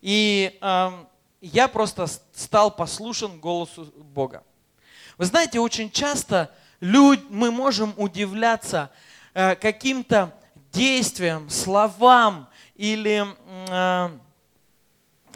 И 0.01 0.60
э, 0.62 0.91
я 1.39 1.69
просто 1.69 2.07
стал 2.33 2.75
послушен 2.75 3.39
голосу 3.39 3.86
Бога. 3.95 4.43
Вы 5.17 5.24
знаете, 5.24 5.62
очень 5.62 5.89
часто 5.89 6.53
люд, 6.81 7.22
мы 7.29 7.51
можем 7.51 7.93
удивляться 7.95 8.91
э, 9.33 9.55
каким-то 9.55 10.38
действиям, 10.74 11.50
словам 11.50 12.50
или 12.75 13.25
э, 13.69 14.10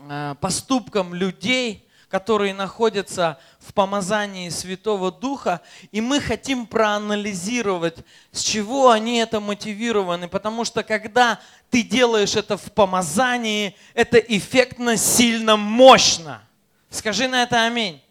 э, 0.09 0.35
поступкам 0.41 1.13
людей, 1.13 1.86
которые 2.09 2.53
находятся 2.53 3.37
в 3.59 3.73
помазании 3.73 4.49
Святого 4.49 5.11
Духа, 5.11 5.61
и 5.91 5.99
мы 5.99 6.21
хотим 6.21 6.65
проанализировать, 6.65 7.97
с 8.31 8.41
чего 8.41 8.91
они 8.91 9.17
это 9.17 9.39
мотивированы, 9.39 10.27
потому 10.27 10.63
что 10.63 10.83
когда 10.83 11.39
ты 11.69 11.83
делаешь 11.83 12.35
это 12.35 12.55
в 12.57 12.71
помазании, 12.71 13.75
это 13.93 14.17
эффектно, 14.17 14.95
сильно, 14.95 15.57
мощно. 15.57 16.41
Скажи 16.89 17.27
на 17.27 17.43
это 17.43 17.65
аминь. 17.65 18.01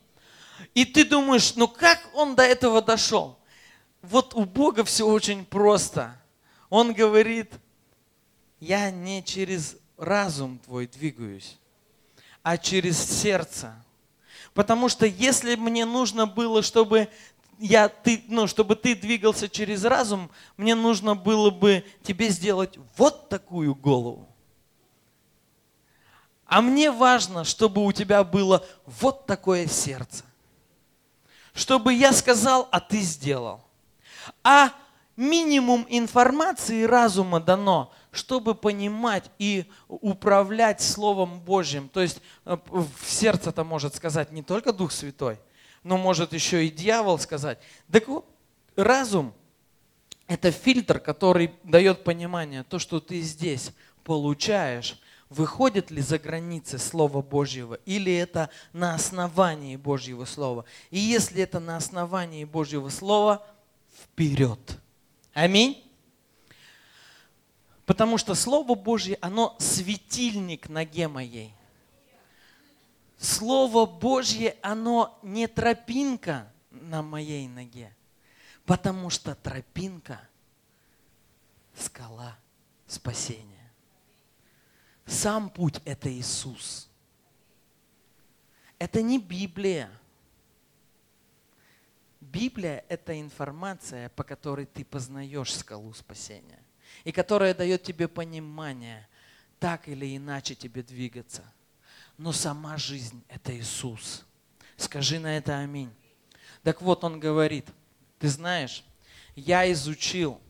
И 0.75 0.85
ты 0.85 1.05
думаешь, 1.05 1.55
ну 1.57 1.67
как 1.69 1.99
он 2.15 2.35
до 2.35 2.43
этого 2.43 2.83
дошел? 2.83 3.39
Вот 4.03 4.35
у 4.35 4.45
Бога 4.45 4.85
все 4.85 5.07
очень 5.07 5.45
просто. 5.45 6.21
Он 6.69 6.93
говорит, 6.93 7.51
я 8.61 8.91
не 8.91 9.25
через 9.25 9.77
разум 9.97 10.59
твой 10.59 10.87
двигаюсь, 10.87 11.59
а 12.43 12.59
через 12.59 12.99
сердце. 12.99 13.75
Потому 14.57 14.89
что 14.89 15.05
если 15.05 15.55
мне 15.55 15.85
нужно 15.85 16.27
было, 16.27 16.63
чтобы 16.63 17.11
я, 17.59 17.91
ты, 17.91 18.25
ну, 18.27 18.47
чтобы 18.47 18.75
ты 18.75 18.95
двигался 18.95 19.51
через 19.51 19.85
разум, 19.85 20.31
мне 20.57 20.75
нужно 20.75 21.15
было 21.15 21.51
бы 21.51 21.85
тебе 22.03 22.31
сделать 22.31 22.79
вот 22.97 23.29
такую 23.29 23.75
голову. 23.75 24.27
А 26.47 26.63
мне 26.63 26.91
важно, 26.91 27.45
чтобы 27.45 27.85
у 27.85 27.93
тебя 27.93 28.25
было 28.25 28.65
вот 28.87 29.27
такое 29.27 29.67
сердце. 29.67 30.25
Чтобы 31.53 31.93
я 31.93 32.15
сказал, 32.15 32.67
а 32.73 32.81
ты 32.81 33.01
сделал. 33.01 33.61
А 34.43 34.71
минимум 35.17 35.85
информации 35.91 36.85
разума 36.85 37.41
дано, 37.41 37.93
чтобы 38.17 38.55
понимать 38.55 39.31
и 39.39 39.67
управлять 39.89 40.81
Словом 40.81 41.41
Божьим. 41.41 41.89
То 41.89 42.01
есть 42.01 42.21
э, 42.45 42.57
в 42.67 43.11
сердце-то 43.11 43.65
может 43.65 43.95
сказать 43.95 44.33
не 44.33 44.43
только 44.43 44.73
Дух 44.73 44.93
Святой, 44.93 45.39
но 45.83 45.97
может 45.97 46.33
еще 46.33 46.67
и 46.67 46.71
дьявол 46.71 47.19
сказать. 47.19 47.59
Так 47.91 48.09
вот, 48.09 48.27
разум– 48.75 49.35
это 50.27 50.51
фильтр, 50.51 50.99
который 50.99 51.53
дает 51.63 52.05
понимание, 52.05 52.65
то, 52.65 52.79
что 52.79 53.01
ты 53.01 53.21
здесь 53.21 53.73
получаешь, 54.05 55.01
выходит 55.29 55.91
ли 55.91 56.01
за 56.01 56.19
границы 56.19 56.79
Слова 56.79 57.23
Божьего, 57.23 57.75
или 57.85 58.15
это 58.15 58.51
на 58.73 58.95
основании 58.95 59.77
Божьего 59.77 60.25
Слова. 60.25 60.65
И 60.91 60.99
если 60.99 61.43
это 61.43 61.61
на 61.61 61.77
основании 61.77 62.45
Божьего 62.45 62.89
Слова, 62.89 63.47
вперед. 64.03 64.59
Аминь. 65.33 65.86
Потому 67.87 68.19
что 68.19 68.35
Слово 68.35 68.75
Божье, 68.75 69.17
оно 69.21 69.57
светильник 69.61 70.69
ноге 70.69 71.07
моей. 71.07 71.55
Слово 73.17 73.87
Божье, 73.87 74.57
оно 74.61 75.19
не 75.23 75.47
тропинка 75.47 76.53
на 76.71 77.01
моей 77.01 77.49
ноге, 77.49 77.97
потому 78.67 79.09
что 79.09 79.35
тропинка– 79.37 80.21
скала 81.77 82.37
спасения. 82.87 83.73
Сам 85.07 85.49
путь– 85.49 85.81
это 85.85 86.13
Иисус. 86.13 86.91
Это 88.79 89.01
не 89.01 89.19
Библия. 89.19 89.91
Библия– 92.21 92.85
это 92.89 93.19
информация, 93.19 94.09
по 94.11 94.25
которой 94.25 94.67
ты 94.67 94.85
познаешь 94.85 95.55
скалу 95.55 95.95
спасения 95.95 96.66
и 97.07 97.13
которая 97.13 97.55
дает 97.55 97.85
тебе 97.85 98.09
понимание, 98.09 99.07
так 99.61 99.87
или 99.87 100.17
иначе 100.17 100.57
тебе 100.57 100.83
двигаться. 100.83 101.45
Но 102.19 102.33
сама 102.33 102.77
жизнь– 102.77 103.23
это 103.29 103.57
Иисус. 103.57 104.25
Скажи 104.77 105.21
на 105.21 105.37
это 105.37 105.57
аминь. 105.57 105.95
Так 106.65 106.83
вот, 106.83 107.05
он 107.05 107.21
говорит, 107.21 107.69
ты 108.19 108.29
знаешь, 108.29 108.85
я 109.37 109.71
изучил 109.71 110.41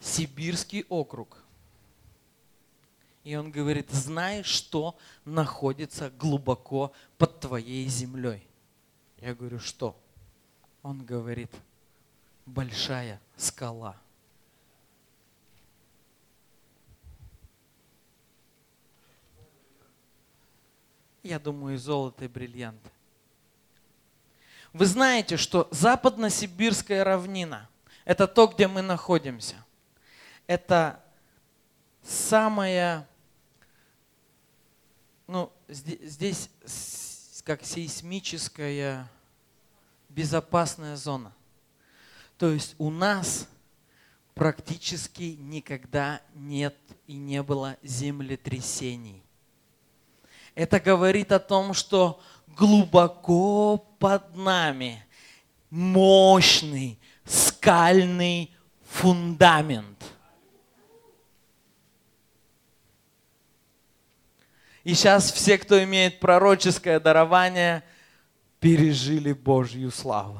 Сибирский 0.00 0.86
округ. 0.88 1.36
И 3.22 3.36
он 3.36 3.50
говорит, 3.50 3.90
знаешь, 3.90 4.46
что 4.46 4.96
находится 5.26 6.08
глубоко 6.08 6.94
под 7.18 7.38
твоей 7.38 7.86
землей? 7.86 8.48
Я 9.18 9.34
говорю, 9.34 9.58
что? 9.58 9.94
Он 10.82 11.04
говорит, 11.04 11.50
большая 12.46 13.20
скала– 13.36 13.94
Я 21.22 21.38
думаю, 21.38 21.78
золото 21.78 22.24
и 22.24 22.28
бриллианты. 22.28 22.90
Вы 24.72 24.86
знаете, 24.86 25.36
что 25.36 25.68
западно-сибирская 25.70 27.04
равнина– 27.04 27.68
это 28.04 28.26
то, 28.26 28.46
где 28.46 28.68
мы 28.68 28.82
находимся. 28.82 29.56
Это 30.46 31.02
самая, 32.02 33.08
ну, 35.26 35.52
здесь 35.68 36.50
как 37.44 37.64
сейсмическая 37.64 39.08
безопасная 40.08 40.96
зона. 40.96 41.32
То 42.38 42.50
есть 42.50 42.74
у 42.78 42.90
нас 42.90 43.48
практически 44.34 45.36
никогда 45.38 46.22
нет 46.34 46.76
и 47.06 47.14
не 47.14 47.42
было 47.42 47.76
землетрясений. 47.82 49.22
Это 50.54 50.80
говорит 50.80 51.32
о 51.32 51.38
том, 51.38 51.74
что 51.74 52.20
глубоко 52.46 53.78
под 53.98 54.36
нами 54.36 55.04
мощный 55.70 56.98
скальный 57.24 58.54
фундамент. 58.84 60.04
И 64.82 64.94
сейчас 64.94 65.30
все, 65.30 65.58
кто 65.58 65.82
имеет 65.84 66.20
пророческое 66.20 66.98
дарование, 66.98 67.84
пережили 68.58 69.32
Божью 69.32 69.90
славу. 69.90 70.38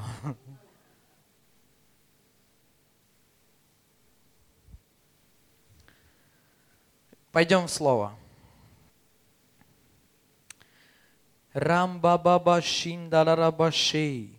Пойдем 7.30 7.66
в 7.66 7.70
слово. 7.70 8.19
Рамбабаба 11.52 12.60
Шиндаларабашей. 12.60 14.38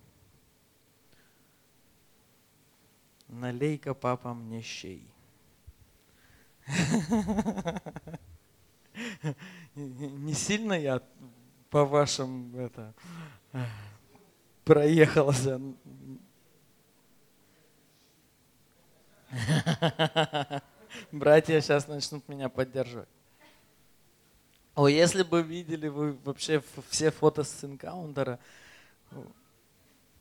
Налей-ка, 3.28 3.94
папа, 3.94 4.34
мне 4.34 4.62
щей. 4.62 5.08
Не 9.76 10.34
сильно 10.34 10.74
я 10.74 11.02
по 11.70 11.86
вашим 11.86 12.56
это 12.58 12.94
проехался. 14.64 15.60
Братья 21.12 21.60
сейчас 21.62 21.88
начнут 21.88 22.28
меня 22.28 22.50
поддерживать. 22.50 23.08
О, 24.76 24.88
если 24.88 25.24
бы 25.24 25.42
видели 25.42 25.88
вы 25.88 26.14
вообще 26.24 26.64
все 26.90 27.12
фото 27.12 27.44
с 27.44 27.64
энкаунтера. 27.64 28.40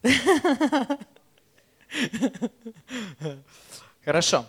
Хорошо. 4.04 4.46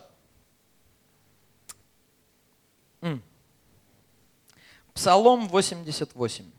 Псалом 4.94 5.48
88. 5.48 6.52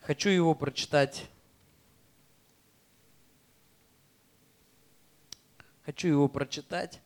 Хочу 0.00 0.28
его 0.30 0.54
прочитать. 0.54 1.28
Хочу 5.84 6.08
его 6.08 6.28
прочитать 6.28 7.00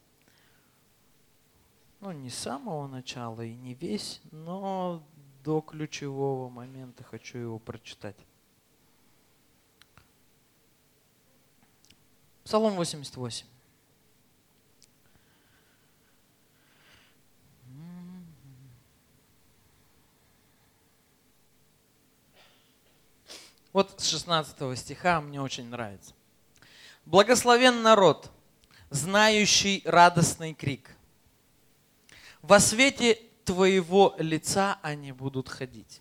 ну, 2.03 2.11
не 2.11 2.31
с 2.31 2.35
самого 2.35 2.89
начала 2.89 3.43
и 3.43 3.55
не 3.55 3.75
весь, 3.75 4.21
но 4.33 5.07
до 5.45 5.61
ключевого 5.61 6.49
момента 6.49 7.05
хочу 7.05 7.39
его 7.39 7.59
прочитать. 7.61 8.17
Псалом 12.43 12.75
88. 12.75 13.47
Вот 23.73 24.01
с 24.01 24.09
16 24.09 24.77
стиха 24.77 25.21
мне 25.21 25.41
очень 25.41 25.69
нравится. 25.69 26.15
Благословен 27.07 27.81
народ, 27.83 28.29
знающий 28.91 29.83
радостный 29.85 30.53
крик– 30.53 30.97
во 32.43 32.59
свете 32.59 33.19
Твоего 33.45 34.15
лица 34.19 34.79
они 34.83 35.13
будут 35.13 35.49
ходить. 35.49 36.01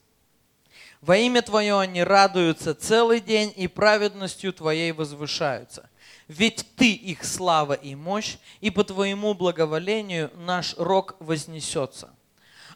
Во 0.99 1.17
имя 1.17 1.41
Твое 1.41 1.80
они 1.80 2.04
радуются 2.04 2.75
целый 2.75 3.19
день 3.19 3.54
и 3.56 3.67
праведностью 3.67 4.51
Твоей 4.51 4.91
возвышаются. 4.91 5.89
Ведь 6.27 6.65
Ты 6.75 6.93
их 6.93 7.23
слава 7.25 7.73
и 7.73 7.93
мощь, 7.93 8.38
и 8.60 8.71
по 8.71 8.84
Твоему 8.84 9.34
благоволению 9.36 10.32
наш 10.36 10.75
рок 10.77 11.15
вознесется. 11.19 12.13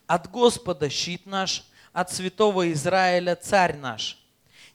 От 0.07 0.29
Господа 0.29 0.89
щит 0.89 1.25
наш, 1.25 1.65
от 1.91 2.11
святого 2.11 2.71
Израиля 2.71 3.35
царь 3.35 3.77
наш. 3.77 4.19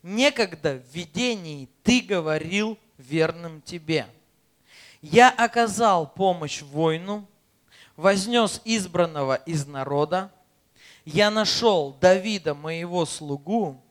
Некогда 0.03 0.75
в 0.75 0.95
видении 0.95 1.69
Ты 1.85 2.01
говорил 2.01 2.79
верным 2.99 3.63
Тебе. 3.63 4.07
Я 5.01 5.31
оказал 5.31 6.07
помощь 6.07 6.63
воину, 6.63 7.29
вознес 8.01 8.63
избранного 8.65 9.35
из 9.35 9.67
народа, 9.67 10.33
я 11.05 11.31
нашел 11.31 11.93
Давида, 12.01 12.55
моего 12.55 13.05
слугу, 13.05 13.83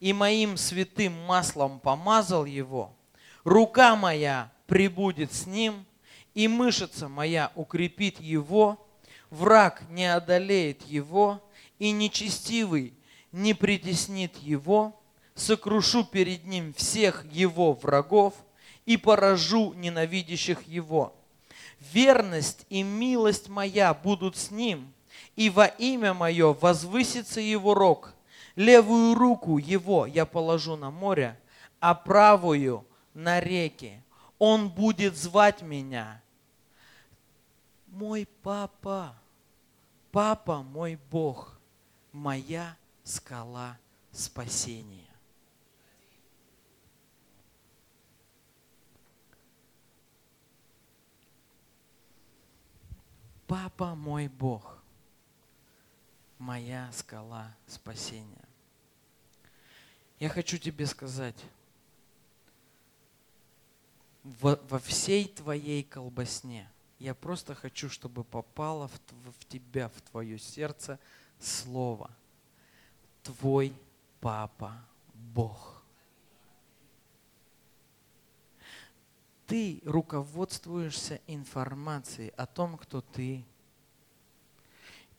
и 0.00 0.14
моим 0.14 0.56
святым 0.56 1.12
маслом 1.26 1.78
помазал 1.78 2.46
его. 2.46 2.96
Рука 3.44 3.96
моя 3.96 4.50
прибудет 4.66 5.32
с 5.34 5.46
ним, 5.46 5.84
и 6.32 6.48
мышца 6.48 7.08
моя 7.08 7.52
укрепит 7.54 8.18
его. 8.20 8.86
Враг 9.28 9.82
не 9.90 10.06
одолеет 10.06 10.82
его, 10.86 11.42
и 11.78 11.92
нечестивый 11.92 12.94
не 13.30 13.52
притеснит 13.52 14.36
его. 14.38 14.98
Сокрушу 15.34 16.04
перед 16.04 16.44
ним 16.44 16.72
всех 16.72 17.26
его 17.30 17.74
врагов 17.74 18.34
и 18.86 18.96
поражу 18.96 19.74
ненавидящих 19.74 20.66
его. 20.66 21.14
Верность 21.80 22.66
и 22.68 22.82
милость 22.82 23.48
моя 23.48 23.94
будут 23.94 24.36
с 24.36 24.50
ним– 24.50 24.92
и 25.36 25.50
во 25.50 25.66
имя 25.66 26.14
мое 26.14 26.52
возвысится 26.52 27.40
его 27.40 27.74
рог. 27.74 28.14
Левую 28.56 29.14
руку 29.14 29.58
его 29.58 30.06
я 30.06 30.26
положу 30.26 30.76
на 30.76 30.90
море, 30.90 31.38
а 31.78 31.94
правую 31.94 32.86
на 33.14 33.40
реки. 33.40 34.02
Он 34.38 34.68
будет 34.68 35.16
звать 35.16 35.62
меня. 35.62 36.20
Мой 37.86 38.28
папа, 38.42 39.14
папа 40.12 40.62
мой 40.62 40.98
Бог, 41.10 41.58
моя 42.12 42.76
скала 43.02 43.78
спасения. 44.12 45.09
Папа 53.50 53.96
мой 53.96 54.28
Бог 54.28 54.78
моя 56.38 56.88
скала 56.92 57.52
спасения. 57.66 58.44
Я 60.20 60.28
хочу 60.28 60.56
тебе 60.56 60.86
сказать, 60.86 61.34
во, 64.22 64.54
во 64.68 64.78
всей 64.78 65.26
твоей 65.26 65.82
колбасне 65.82 66.70
я 67.00 67.12
просто 67.12 67.56
хочу, 67.56 67.90
чтобы 67.90 68.22
попало 68.22 68.86
в, 68.86 69.00
в 69.40 69.44
тебя, 69.48 69.88
в 69.88 70.00
твое 70.12 70.38
сердце 70.38 71.00
слово. 71.40 72.08
Твой 73.24 73.74
папа 74.20 74.80
Бог. 75.12 75.79
Ты 79.50 79.82
руководствуешься 79.84 81.20
информацией 81.26 82.32
о 82.36 82.46
том, 82.46 82.78
кто 82.78 83.00
ты, 83.00 83.44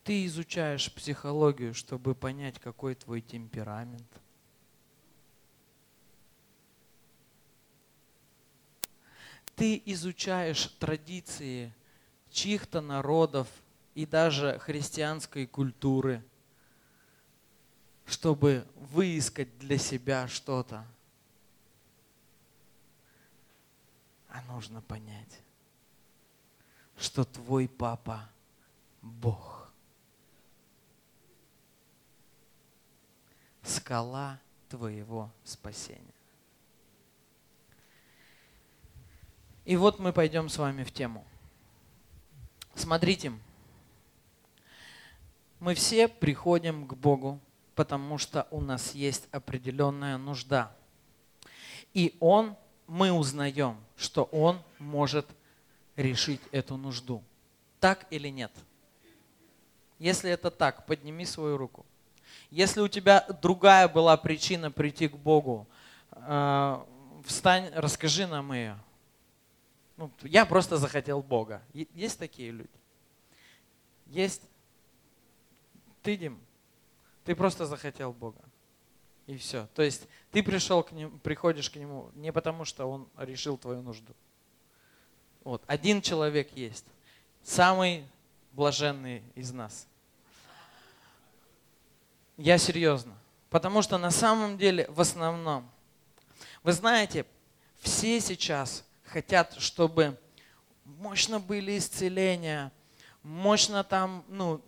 ты 0.06 0.26
изучаешь 0.26 0.90
психологию, 0.94 1.74
чтобы 1.74 2.16
понять, 2.16 2.58
какой 2.58 2.96
твой 2.96 3.20
темперамент. 3.20 4.08
Ты 9.58 9.82
изучаешь 9.88 10.68
традиции 10.80 11.74
чьих-то 12.30 12.80
народов 12.80 13.50
и 13.96 14.06
даже 14.06 14.60
христианской 14.60 15.46
культуры, 15.46 16.24
чтобы 18.06 18.66
выискать 18.76 19.60
для 19.60 19.78
себя 19.78 20.30
что-то. 20.30 20.88
А 24.32 24.42
нужно 24.52 24.82
понять, 24.82 25.44
что 26.98 27.24
твой 27.24 27.68
папа– 27.70 28.28
Бог. 29.02 29.62
скала 33.64 34.40
твоего 34.70 35.32
спасения. 35.44 36.14
И 39.66 39.76
вот 39.76 40.00
мы 40.00 40.12
пойдем 40.12 40.50
с 40.50 40.58
вами 40.58 40.84
в 40.84 40.92
тему. 40.92 41.26
Смотрите, 42.74 43.32
мы 45.60 45.76
все 45.76 46.08
приходим 46.08 46.88
к 46.88 46.96
Богу, 46.96 47.40
потому 47.76 48.18
что 48.18 48.48
у 48.50 48.60
нас 48.60 48.96
есть 48.96 49.28
определенная 49.32 50.18
нужда. 50.18 50.76
И 51.94 52.18
Он, 52.20 52.56
мы 52.88 53.12
узнаем, 53.12 53.78
что 53.96 54.24
Он 54.32 54.62
может 54.80 55.26
решить 55.96 56.42
эту 56.52 56.78
нужду. 56.78 57.24
Так 57.80 58.06
или 58.10 58.28
нет? 58.30 58.52
Если 60.00 60.30
это 60.32 60.50
так, 60.52 60.86
подними 60.86 61.26
свою 61.26 61.58
руку. 61.58 61.86
Если 62.50 62.82
у 62.82 62.88
тебя 62.88 63.26
другая 63.42 63.88
была 63.88 64.18
причина 64.18 64.72
прийти 64.72 65.08
к 65.08 65.16
Богу, 65.16 65.68
э, 66.12 66.84
встань, 67.26 67.70
расскажи 67.74 68.28
нам 68.28 68.52
ее. 68.54 68.78
Ну, 69.98 70.12
я 70.24 70.46
просто 70.46 70.78
захотел 70.78 71.22
Бога. 71.22 71.62
Есть 71.74 72.20
такие 72.20 72.52
люди? 72.52 72.70
Есть? 74.08 74.42
Ты, 76.02 76.18
Дим, 76.18 76.40
ты 77.24 77.36
просто 77.36 77.66
захотел 77.66 78.12
Бога. 78.12 78.42
И 79.32 79.38
все. 79.38 79.66
То 79.76 79.82
есть 79.82 80.10
ты 80.32 80.44
пришел 80.44 80.84
к 80.84 80.92
нему, 80.92 81.18
приходишь 81.20 81.70
к 81.70 81.78
нему 81.78 82.12
не 82.16 82.34
потому, 82.34 82.66
что 82.66 82.86
он 82.86 83.08
решил 83.16 83.58
твою 83.58 83.82
нужду. 83.82 84.14
Вот. 85.46 85.64
Один 85.68 86.02
человек 86.02 86.52
есть. 86.54 86.84
Самый 87.42 88.06
блаженный 88.52 89.24
из 89.34 89.54
нас. 89.54 89.88
Я 92.36 92.58
серьезно. 92.58 93.18
Потому 93.50 93.82
что 93.82 93.98
на 93.98 94.12
самом 94.12 94.58
деле, 94.58 94.86
в 94.90 95.00
основном, 95.00 95.72
вы 96.62 96.74
знаете, 96.74 97.26
все 97.78 98.20
сейчас 98.20 98.84
хотят, 99.06 99.54
чтобы 99.60 100.20
мощно 100.84 101.40
были 101.40 101.78
исцеления, 101.78 102.70
мощно 103.24 103.86
там, 103.86 104.26
ну, 104.28 104.62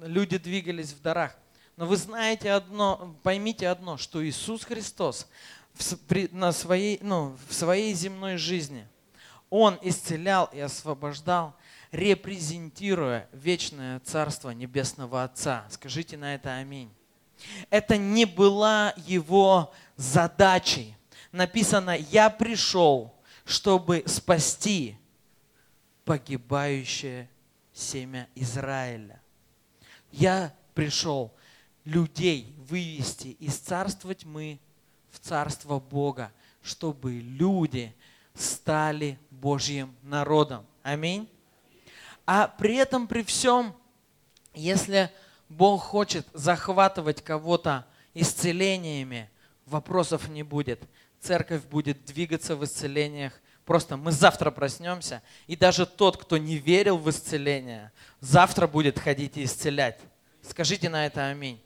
люди 0.00 0.38
двигались 0.38 0.92
в 0.92 1.00
дарах. 1.02 1.36
Но 1.80 1.86
вы 1.86 1.96
знаете 1.96 2.52
одно, 2.52 3.16
поймите 3.22 3.66
одно, 3.66 3.96
что 3.96 4.22
Иисус 4.22 4.64
Христос 4.64 5.26
в, 5.72 5.96
при, 5.96 6.28
на 6.30 6.52
своей, 6.52 6.98
ну, 7.00 7.38
в 7.48 7.54
своей 7.54 7.94
земной 7.94 8.36
жизни, 8.36 8.86
Он 9.48 9.78
исцелял 9.80 10.50
и 10.52 10.60
освобождал 10.60 11.56
репрезентируя 11.90 13.30
вечное 13.32 13.98
Царство 14.00 14.50
Небесного 14.50 15.24
Отца. 15.24 15.64
Скажите 15.70 16.18
на 16.18 16.34
это 16.34 16.54
аминь. 16.54 16.92
Это 17.70 17.96
не 17.96 18.26
была 18.26 18.92
его 18.98 19.72
задачей. 19.96 20.94
Написано, 21.32 21.96
я 21.96 22.28
пришел, 22.28 23.14
чтобы 23.46 24.04
спасти 24.06 24.98
погибающее 26.04 27.30
семя 27.72 28.28
Израиля. 28.34 29.22
Я 30.12 30.54
пришел 30.74 31.32
людей 31.90 32.54
вывести 32.68 33.28
из 33.40 33.56
царства 33.56 34.14
тьмы 34.14 34.60
в 35.10 35.18
царство 35.18 35.80
Бога, 35.80 36.32
чтобы 36.62 37.14
люди 37.14 37.92
стали 38.34 39.18
Божьим 39.30 39.94
народом. 40.02 40.64
Аминь. 40.82 41.28
А 42.26 42.46
при 42.46 42.76
этом, 42.76 43.08
при 43.08 43.24
всем, 43.24 43.74
если 44.54 45.10
Бог 45.48 45.82
хочет 45.82 46.26
захватывать 46.32 47.22
кого-то 47.22 47.84
исцелениями, 48.14 49.28
вопросов 49.66 50.28
не 50.28 50.44
будет. 50.44 50.80
Церковь 51.20 51.64
будет 51.64 52.04
двигаться 52.04 52.54
в 52.54 52.64
исцелениях. 52.64 53.32
Просто 53.64 53.96
мы 53.96 54.12
завтра 54.12 54.50
проснемся, 54.50 55.22
и 55.46 55.54
даже 55.54 55.86
тот, 55.86 56.16
кто 56.16 56.36
не 56.38 56.56
верил 56.56 56.98
в 56.98 57.10
исцеление, 57.10 57.92
завтра 58.20 58.66
будет 58.66 58.98
ходить 58.98 59.36
и 59.36 59.44
исцелять. 59.44 60.00
Скажите 60.42 60.88
на 60.88 61.06
это 61.06 61.26
аминь. 61.26 61.60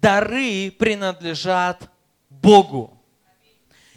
Дары 0.00 0.70
принадлежат 0.70 1.90
Богу. 2.30 2.98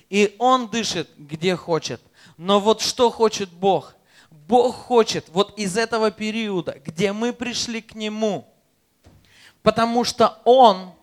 И 0.09 0.35
Он 0.39 0.69
дышит, 0.69 1.09
где 1.17 1.55
хочет. 1.55 2.01
Но 2.37 2.59
вот 2.59 2.81
что 2.81 3.11
хочет 3.11 3.49
Бог? 3.49 3.95
Бог 4.29 4.75
хочет 4.75 5.29
вот 5.29 5.57
из 5.57 5.77
этого 5.77 6.11
периода, 6.11 6.81
где 6.83 7.13
мы 7.13 7.31
пришли 7.31 7.81
к 7.81 7.95
Нему, 7.95 8.47
потому 9.61 10.03
что 10.03 10.41
Он 10.43 10.93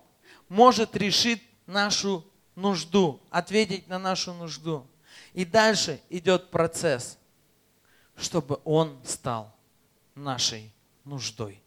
может 0.48 0.96
решить 0.96 1.42
нашу 1.66 2.24
нужду, 2.54 3.20
ответить 3.30 3.88
на 3.88 3.98
нашу 3.98 4.34
нужду. 4.34 4.86
И 5.32 5.44
дальше 5.44 6.00
идет 6.10 6.50
процесс, 6.50 7.18
чтобы 8.16 8.60
Он 8.64 8.98
стал 9.04 9.54
нашей 10.14 10.72
нуждой. 11.04 11.62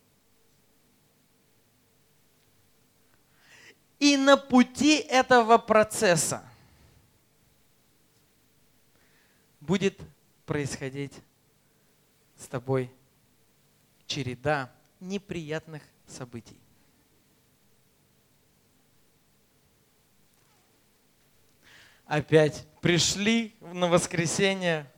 И 4.01 4.17
на 4.17 4.35
пути 4.35 4.95
этого 4.95 5.59
процесса 5.59 6.43
будет 9.59 9.95
происходить 10.47 11.13
с 12.35 12.47
тобой 12.47 12.91
череда 14.07 14.71
неприятных 14.99 15.83
событий. 16.07 16.59
Опять 22.07 22.65
пришли 22.81 23.53
на 23.61 23.87
воскресенье 23.87 24.91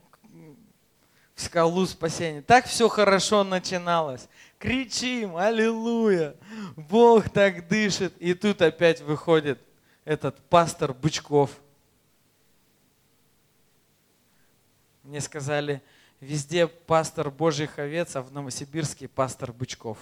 в 1.34 1.42
скалу 1.42 1.84
спасения. 1.84 2.40
Так 2.40 2.64
все 2.64 2.88
хорошо 2.88 3.44
начиналось. 3.44 4.30
Кричим, 4.64 5.36
аллилуйя, 5.36 6.34
Бог 6.74 7.28
так 7.28 7.68
дышит. 7.68 8.16
И 8.16 8.32
тут 8.32 8.62
опять 8.62 9.02
выходит 9.02 9.60
этот 10.06 10.40
пастор 10.48 10.94
Бычков. 10.94 11.50
Мне 15.02 15.20
сказали, 15.20 15.82
везде 16.18 16.66
пастор 16.66 17.30
Божьих 17.30 17.78
овец, 17.78 18.16
а 18.16 18.22
в 18.22 18.32
Новосибирске 18.32 19.06
пастор 19.06 19.52
Бычков. 19.52 19.98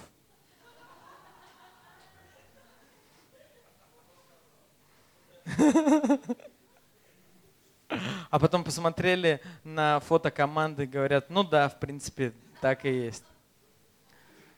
А 8.30 8.38
потом 8.38 8.62
посмотрели 8.62 9.40
на 9.64 9.98
фото 9.98 10.30
команды 10.30 10.86
говорят, 10.86 11.30
ну 11.30 11.42
да, 11.42 11.68
в 11.68 11.80
принципе, 11.80 12.32
так 12.60 12.84
и 12.84 12.90
есть. 12.90 13.24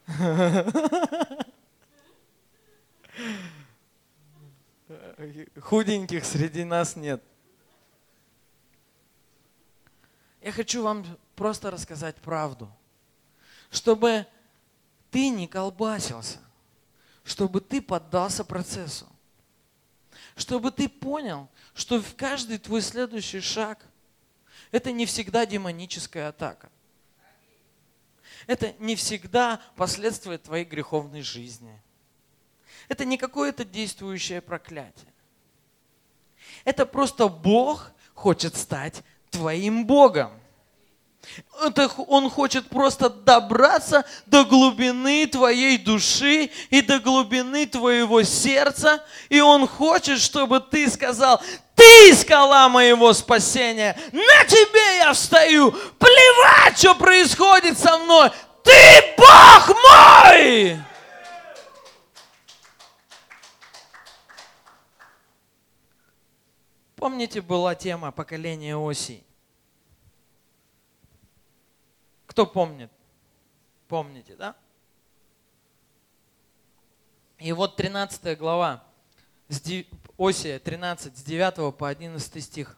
Худеньких 5.61 6.25
среди 6.25 6.65
нас 6.65 6.97
нет. 6.97 7.23
Я 10.41 10.53
хочу 10.53 10.83
вам 10.83 11.07
просто 11.37 11.71
рассказать 11.71 12.17
правду, 12.17 12.71
чтобы 13.71 14.27
ты 15.11 15.31
не 15.31 15.47
колбасился, 15.49 16.39
чтобы 17.25 17.63
ты 17.63 17.81
поддался 17.81 18.45
процессу, 18.45 19.07
чтобы 20.37 20.71
ты 20.71 20.89
понял, 20.89 21.49
что 21.75 22.03
в 22.03 22.15
каждый 22.15 22.59
твой 22.59 22.83
следующий 22.83 23.41
шаг 23.41 23.87
это 24.71 24.93
не 24.93 25.07
всегда 25.07 25.47
демоническая 25.47 26.29
атака. 26.29 26.71
Это 28.47 28.75
не 28.79 28.97
всегда 28.97 29.61
последствия 29.77 30.39
твоей 30.39 30.65
греховной 30.65 31.23
жизни. 31.23 31.81
Это 32.89 33.05
не 33.05 33.17
какое-то 33.17 33.65
действующее 33.65 34.41
проклятие. 34.41 35.13
Это 36.65 36.87
просто 36.87 37.29
Бог 37.29 37.93
хочет 38.15 38.57
стать 38.57 39.03
твоим 39.31 39.87
Богом. 39.87 40.33
Это 41.63 41.89
он 42.09 42.31
хочет 42.31 42.69
просто 42.69 43.09
добраться 43.09 44.05
до 44.27 44.45
глубины 44.45 45.27
твоей 45.27 45.79
души 45.79 46.51
и 46.71 46.83
до 46.83 46.99
глубины 46.99 47.67
твоего 47.67 48.23
сердца. 48.23 49.03
И 49.29 49.41
он 49.41 49.67
хочет, 49.67 50.21
чтобы 50.21 50.61
ты 50.61 50.91
сказал, 50.91 51.41
ты 51.75 52.15
скала 52.15 52.69
моего 52.69 53.13
спасения, 53.13 53.97
на 54.13 54.45
тебе 54.45 54.99
я 54.99 55.13
встаю, 55.13 55.73
плевать, 55.73 56.79
что 56.79 56.95
происходит 56.95 57.79
со 57.79 57.99
мной, 57.99 58.31
ты 58.63 59.15
Бог 59.17 59.69
мой! 59.69 60.79
Помните, 66.97 67.43
была 67.43 67.75
тема 67.75 68.13
поколения 68.13 68.77
оси? 68.77 69.25
Кто 72.35 72.47
помнит? 72.47 72.91
Помните, 73.87 74.35
да? 74.35 74.57
И 77.39 77.53
вот 77.53 77.77
13 77.77 78.37
глава, 78.37 78.83
Осия 80.19 80.59
13, 80.59 81.17
с 81.17 81.23
9 81.23 81.77
по 81.77 81.89
11 81.89 82.43
стих. 82.43 82.77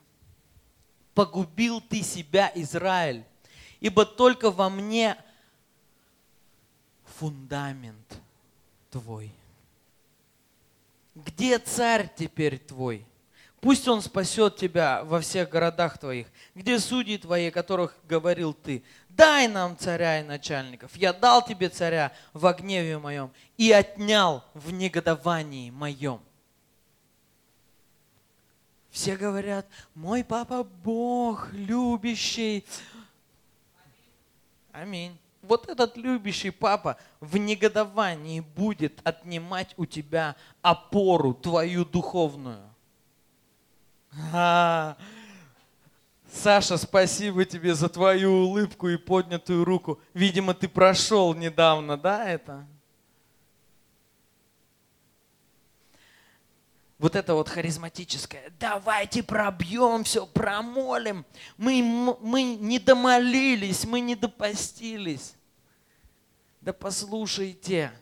«Погубил 1.14 1.80
ты 1.80 2.02
себя, 2.02 2.52
Израиль, 2.54 3.24
ибо 3.80 4.04
только 4.04 4.50
во 4.50 4.68
мне 4.68 5.16
фундамент 7.18 8.20
твой. 8.90 9.32
Где 11.14 11.58
царь 11.58 12.12
теперь 12.14 12.58
твой? 12.58 13.06
Пусть 13.66 13.88
он 13.88 14.00
спасет 14.00 14.54
тебя 14.54 15.02
во 15.02 15.20
всех 15.20 15.48
городах 15.48 15.98
твоих. 15.98 16.28
Где 16.54 16.78
судьи 16.78 17.18
твои, 17.18 17.50
которых 17.50 17.98
говорил 18.04 18.54
ты? 18.54 18.84
Дай 19.08 19.48
нам 19.48 19.76
царя 19.76 20.20
и 20.20 20.22
начальников. 20.22 20.94
Я 20.94 21.12
дал 21.12 21.44
тебе 21.44 21.68
царя 21.68 22.12
в 22.32 22.48
гневе 22.52 22.98
моем 22.98 23.32
и 23.56 23.72
отнял 23.72 24.44
в 24.54 24.72
негодовании 24.72 25.70
моем. 25.70 26.20
Все 28.92 29.16
говорят, 29.16 29.66
мой 29.96 30.22
папа 30.22 30.62
Бог, 30.62 31.52
любящий. 31.52 32.64
Аминь 34.70 35.18
вот 35.42 35.68
этот 35.68 35.96
любящий 35.96 36.50
папа 36.50 36.98
в 37.18 37.36
негодовании 37.36 38.40
будет 38.40 39.00
отнимать 39.02 39.74
у 39.76 39.86
тебя 39.86 40.36
опору 40.62 41.34
твою 41.34 41.84
духовную. 41.84 42.75
А, 44.32 44.96
Саша, 46.32 46.76
спасибо 46.76 47.44
тебе 47.44 47.74
за 47.74 47.88
твою 47.88 48.32
улыбку 48.32 48.88
и 48.88 48.96
поднятую 48.96 49.64
руку. 49.64 50.00
Видимо, 50.14 50.54
ты 50.54 50.68
прошел 50.68 51.34
недавно, 51.34 51.96
да, 51.96 52.28
это? 52.28 52.66
вот 56.98 57.14
это 57.14 57.34
вот 57.34 57.48
харизматическое, 57.48 58.52
давайте 58.58 59.22
пробьем 59.22 60.04
все, 60.04 60.26
промолим. 60.26 61.24
Мы, 61.56 61.82
мы 62.20 62.42
не 62.42 62.78
домолились, 62.78 63.84
мы 63.84 64.00
не 64.00 64.16
допостились. 64.16 65.34
Да 66.60 66.72
послушайте, 66.72 67.92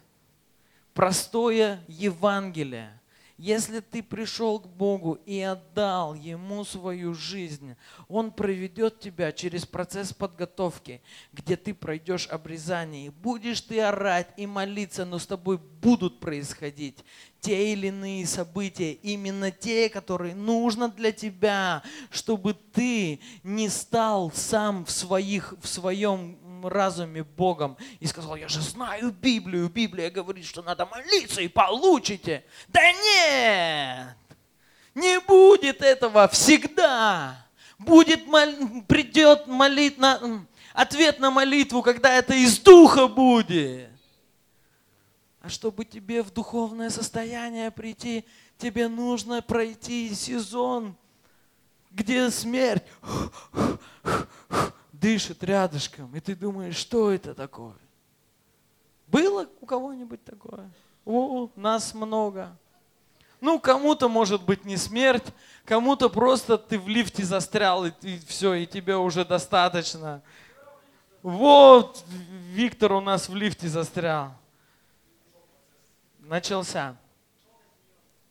простое 0.94 1.82
Евангелие. 1.88 3.00
Если 3.36 3.80
ты 3.80 4.02
пришел 4.02 4.60
к 4.60 4.66
Богу 4.68 5.18
и 5.26 5.40
отдал 5.40 6.14
Ему 6.14 6.64
свою 6.64 7.14
жизнь, 7.14 7.74
Он 8.08 8.30
проведет 8.30 9.00
тебя 9.00 9.32
через 9.32 9.66
процесс 9.66 10.12
подготовки, 10.12 11.02
где 11.32 11.56
ты 11.56 11.74
пройдешь 11.74 12.28
обрезание. 12.28 13.10
Будешь 13.10 13.60
ты 13.60 13.80
орать 13.80 14.28
и 14.36 14.46
молиться, 14.46 15.04
но 15.04 15.18
с 15.18 15.26
тобой 15.26 15.58
будут 15.58 16.20
происходить 16.20 17.04
те 17.44 17.74
или 17.74 17.88
иные 17.88 18.26
события, 18.26 18.92
именно 18.92 19.50
те, 19.50 19.90
которые 19.90 20.34
нужно 20.34 20.88
для 20.88 21.12
тебя, 21.12 21.82
чтобы 22.10 22.54
ты 22.54 23.20
не 23.42 23.68
стал 23.68 24.32
сам 24.32 24.86
в, 24.86 24.90
своих, 24.90 25.54
в 25.60 25.66
своем 25.66 26.38
разуме 26.68 27.22
Богом 27.22 27.76
и 28.00 28.06
сказал, 28.06 28.36
я 28.36 28.48
же 28.48 28.60
знаю 28.60 29.10
Библию, 29.10 29.68
Библия 29.68 30.10
говорит, 30.10 30.44
что 30.44 30.62
надо 30.62 30.86
молиться 30.86 31.40
и 31.40 31.48
получите. 31.48 32.44
Да 32.68 32.80
нет, 32.92 34.16
не 34.94 35.20
будет 35.20 35.82
этого 35.82 36.28
всегда. 36.28 37.46
Будет, 37.78 38.24
придет 38.86 39.46
молит 39.46 39.98
на, 39.98 40.46
ответ 40.72 41.18
на 41.18 41.30
молитву, 41.30 41.82
когда 41.82 42.14
это 42.14 42.34
из 42.34 42.58
духа 42.58 43.08
будет. 43.08 43.90
А 45.40 45.48
чтобы 45.48 45.84
тебе 45.84 46.22
в 46.22 46.32
духовное 46.32 46.88
состояние 46.88 47.70
прийти, 47.70 48.24
тебе 48.56 48.88
нужно 48.88 49.42
пройти 49.42 50.14
сезон, 50.14 50.96
где 51.90 52.30
смерть 52.30 52.84
дышит 55.04 55.44
рядышком, 55.44 56.16
и 56.16 56.20
ты 56.20 56.34
думаешь, 56.34 56.76
что 56.76 57.12
это 57.12 57.34
такое? 57.34 57.76
Было 59.06 59.46
у 59.60 59.66
кого-нибудь 59.66 60.24
такое? 60.24 60.70
О, 61.04 61.50
нас 61.56 61.92
много. 61.92 62.56
Ну, 63.38 63.60
кому-то 63.60 64.08
может 64.08 64.42
быть 64.42 64.64
не 64.64 64.78
смерть, 64.78 65.26
кому-то 65.66 66.08
просто 66.08 66.56
ты 66.56 66.78
в 66.78 66.88
лифте 66.88 67.22
застрял, 67.22 67.84
и, 67.84 67.92
и 68.00 68.18
все, 68.26 68.54
и 68.54 68.66
тебе 68.66 68.96
уже 68.96 69.26
достаточно. 69.26 70.22
Вот, 71.22 72.02
Виктор 72.08 72.92
у 72.92 73.02
нас 73.02 73.28
в 73.28 73.36
лифте 73.36 73.68
застрял. 73.68 74.32
Начался. 76.20 76.96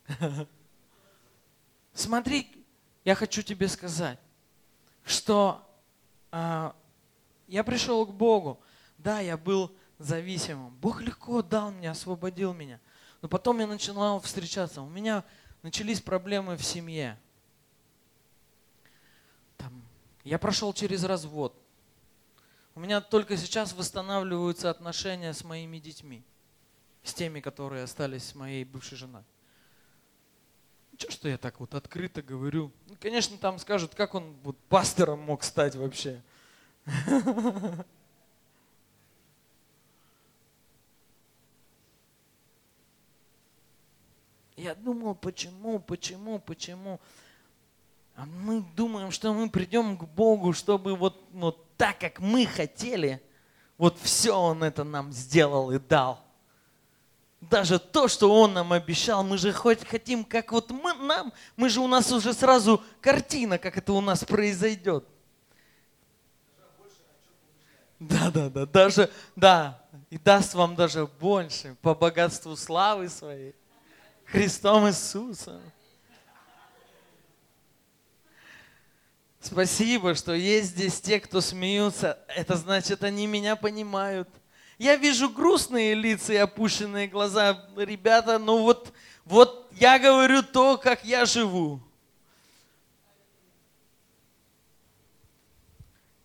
Смотри, 1.94 2.52
я 3.06 3.14
хочу 3.14 3.44
тебе 3.44 3.68
сказать, 3.68 4.18
что 5.06 5.64
я 6.34 7.64
пришел 7.64 8.06
к 8.06 8.14
Богу. 8.14 8.60
Да, 8.98 9.20
я 9.20 9.38
был 9.38 9.72
зависимым. 10.00 10.74
Бог 10.76 11.02
легко 11.02 11.42
дал 11.42 11.72
мне, 11.72 11.92
освободил 11.92 12.54
меня. 12.54 12.80
Но 13.22 13.30
потом 13.30 13.60
я 13.60 13.68
начинал 13.68 14.20
встречаться. 14.20 14.82
У 14.82 14.90
меня 14.90 15.24
начались 15.62 16.02
проблемы 16.02 16.58
в 16.58 16.64
семье. 16.64 17.20
Там, 19.58 19.82
я 20.24 20.40
прошел 20.40 20.74
через 20.74 21.04
развод. 21.04 21.56
У 22.76 22.80
меня 22.80 23.02
только 23.02 23.38
сейчас 23.38 23.74
восстанавливаются 23.74 24.70
отношения 24.70 25.34
с 25.34 25.44
моими 25.44 25.78
детьми. 25.78 26.24
С 27.04 27.14
теми, 27.14 27.40
которые 27.40 27.84
остались 27.84 28.26
с 28.26 28.36
моей 28.36 28.64
бывшей 28.64 28.98
женой. 28.98 29.24
Че, 30.98 31.12
что 31.12 31.28
я 31.28 31.38
так 31.38 31.60
вот 31.60 31.74
открыто 31.74 32.22
говорю? 32.22 32.72
Ну, 32.88 32.96
конечно, 33.00 33.38
там 33.38 33.58
скажут, 33.60 33.96
как 33.96 34.16
он 34.16 34.36
вот 34.44 34.58
пастором 34.70 35.20
мог 35.22 35.44
стать 35.44 35.76
вообще. 35.76 36.22
Я 44.56 44.76
думал, 44.76 45.16
почему, 45.16 45.80
почему, 45.80 46.40
почему. 46.40 47.02
А 48.16 48.26
мы 48.26 48.64
думаем, 48.76 49.12
что 49.12 49.34
мы 49.34 49.50
придем 49.50 49.98
к 49.98 50.04
Богу, 50.04 50.54
чтобы 50.54 50.96
вот, 50.96 51.22
вот 51.34 51.76
так, 51.76 52.00
как 52.00 52.20
мы 52.20 52.46
хотели, 52.46 53.22
вот 53.78 53.98
все 54.00 54.32
Он 54.32 54.64
это 54.64 54.84
нам 54.84 55.12
сделал 55.12 55.72
и 55.72 55.80
дал. 55.80 56.23
Даже 57.50 57.80
то, 57.80 58.08
что 58.08 58.34
Он 58.34 58.54
нам 58.54 58.72
обещал, 58.74 59.24
мы 59.24 59.38
же 59.38 59.52
хоть 59.52 59.86
хотим, 59.86 60.24
как 60.24 60.52
вот 60.52 60.72
мы, 60.72 60.94
нам, 60.94 61.34
мы 61.56 61.70
же 61.70 61.82
у 61.82 61.88
нас 61.88 62.12
уже 62.12 62.34
сразу 62.34 62.82
картина, 63.02 63.58
как 63.58 63.78
это 63.78 63.94
у 63.94 64.02
нас 64.02 64.24
произойдет. 64.24 65.06
Да, 68.00 68.32
да, 68.32 68.50
да, 68.50 68.66
даже, 68.66 69.10
да, 69.36 69.82
и 70.10 70.18
даст 70.18 70.54
вам 70.54 70.76
даже 70.76 71.06
больше 71.06 71.76
по 71.82 71.94
богатству 71.96 72.56
славы 72.56 73.10
своей. 73.10 73.56
Христом 74.26 74.88
Иисусом. 74.88 75.62
Спасибо, 79.40 80.16
что 80.16 80.34
есть 80.34 80.70
здесь 80.70 81.02
те, 81.02 81.20
кто 81.20 81.42
смеются. 81.42 82.20
Это 82.28 82.56
значит, 82.56 83.04
они 83.04 83.28
меня 83.28 83.56
понимают. 83.58 84.30
Я 84.84 84.98
вижу 84.98 85.30
грустные 85.30 85.94
лица 85.94 86.34
и 86.34 86.36
опущенные 86.36 87.08
глаза. 87.08 87.70
Ребята, 87.78 88.38
ну 88.38 88.64
вот, 88.64 88.92
вот 89.24 89.72
я 89.72 89.98
говорю 89.98 90.44
то, 90.44 90.78
как 90.78 91.06
я 91.06 91.26
живу. 91.26 91.80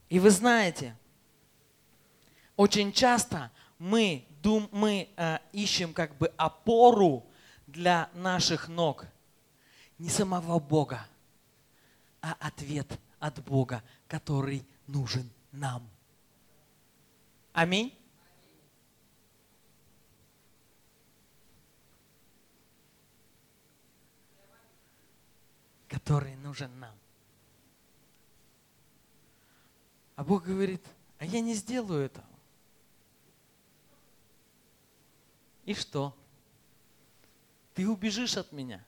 И 0.09 0.19
вы 0.19 0.31
знаете, 0.31 0.97
очень 2.57 2.93
часто 2.93 3.53
мы, 3.79 4.27
дум, 4.43 4.69
мы 4.73 5.09
э, 5.17 5.39
ищем 5.53 5.95
как 5.95 6.19
бы 6.19 6.33
опору 6.37 7.25
для 7.69 8.11
наших 8.13 8.67
ног 8.67 9.07
не 10.01 10.09
самого 10.09 10.59
Бога, 10.59 11.07
а 12.21 12.35
ответ 12.41 12.99
от 13.21 13.39
Бога, 13.45 13.85
который 14.09 14.67
нужен 14.89 15.31
нам. 15.53 15.89
Аминь. 17.53 17.98
Который 25.89 26.37
нужен 26.37 26.71
нам. 26.79 26.95
А 30.17 30.25
Бог 30.25 30.45
говорит, 30.45 30.85
а 31.19 31.25
я 31.25 31.41
не 31.41 31.55
сделаю 31.55 32.07
этого. 32.07 32.27
И 35.65 35.75
что? 35.75 36.17
Ты 37.75 37.89
убежишь 37.89 38.37
от 38.37 38.51
меня. 38.53 38.85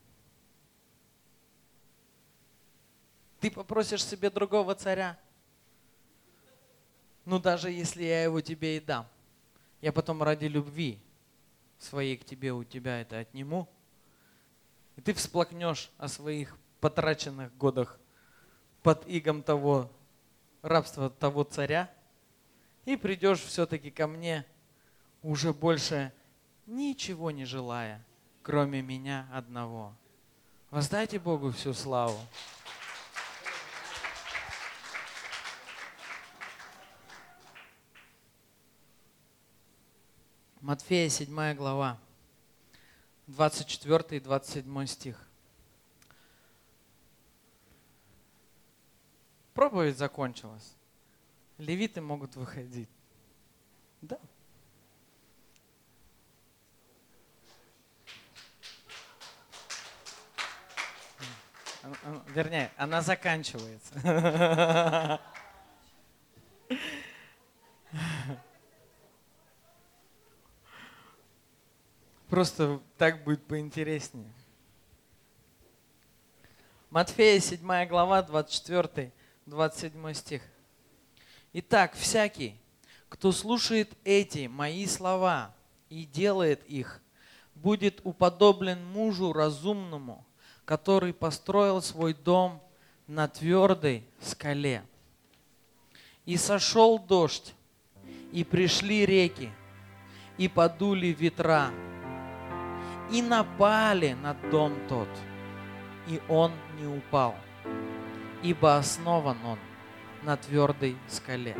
Ты 3.40 3.50
попросишь 3.50 4.04
себе 4.04 4.30
другого 4.30 4.74
царя. 4.74 5.18
Ну, 7.24 7.38
даже 7.38 7.70
если 7.70 8.02
я 8.02 8.24
его 8.24 8.40
тебе 8.40 8.76
и 8.76 8.80
дам, 8.80 9.06
я 9.80 9.92
потом 9.92 10.22
ради 10.22 10.46
любви 10.46 10.98
своей 11.78 12.16
к 12.16 12.24
тебе, 12.24 12.52
у 12.52 12.64
тебя 12.64 13.00
это 13.00 13.18
отниму, 13.18 13.68
и 14.96 15.00
ты 15.00 15.14
всплакнешь 15.14 15.90
о 15.96 16.08
своих 16.08 16.56
потраченных 16.80 17.56
годах 17.56 17.98
под 18.82 19.06
игом 19.08 19.42
того 19.42 19.90
рабства 20.62 21.10
того 21.10 21.44
царя, 21.44 21.90
и 22.84 22.96
придешь 22.96 23.40
все-таки 23.40 23.90
ко 23.90 24.06
мне, 24.06 24.44
уже 25.22 25.52
больше 25.52 26.12
ничего 26.66 27.30
не 27.30 27.44
желая, 27.44 28.04
кроме 28.42 28.82
меня 28.82 29.28
одного. 29.32 29.94
Воздайте 30.70 31.18
Богу 31.18 31.50
всю 31.50 31.74
славу. 31.74 32.18
Матфея 40.60 41.08
7 41.08 41.54
глава, 41.54 41.98
24 43.26 44.18
и 44.18 44.20
27 44.20 44.86
стих. 44.86 45.29
Проповедь 49.60 49.98
закончилась. 49.98 50.74
Левиты 51.58 52.00
могут 52.00 52.34
выходить. 52.34 52.88
Да. 54.00 54.18
Вернее, 62.28 62.72
она 62.78 63.02
заканчивается. 63.02 65.20
Просто 72.30 72.80
так 72.96 73.22
будет 73.24 73.46
поинтереснее. 73.46 74.32
Матфея 76.88 77.38
7 77.40 77.86
глава, 77.88 78.22
24, 78.22 79.12
27 79.46 80.14
стих. 80.14 80.42
Итак, 81.52 81.94
всякий, 81.94 82.56
кто 83.08 83.32
слушает 83.32 83.96
эти 84.04 84.46
мои 84.46 84.86
слова 84.86 85.54
и 85.88 86.04
делает 86.04 86.62
их, 86.64 87.00
будет 87.54 88.00
уподоблен 88.04 88.84
мужу 88.84 89.32
разумному, 89.32 90.24
который 90.64 91.12
построил 91.12 91.82
свой 91.82 92.14
дом 92.14 92.62
на 93.06 93.26
твердой 93.26 94.06
скале. 94.20 94.84
И 96.24 96.36
сошел 96.36 96.98
дождь, 96.98 97.54
и 98.32 98.44
пришли 98.44 99.04
реки, 99.04 99.50
и 100.38 100.46
подули 100.48 101.08
ветра, 101.08 101.70
и 103.10 103.20
напали 103.20 104.12
на 104.12 104.34
дом 104.50 104.74
тот, 104.88 105.08
и 106.06 106.20
он 106.28 106.52
не 106.78 106.86
упал, 106.86 107.34
ибо 108.42 108.76
основан 108.76 109.36
он 109.44 109.58
на 110.22 110.36
твердой 110.36 110.96
скале. 111.08 111.56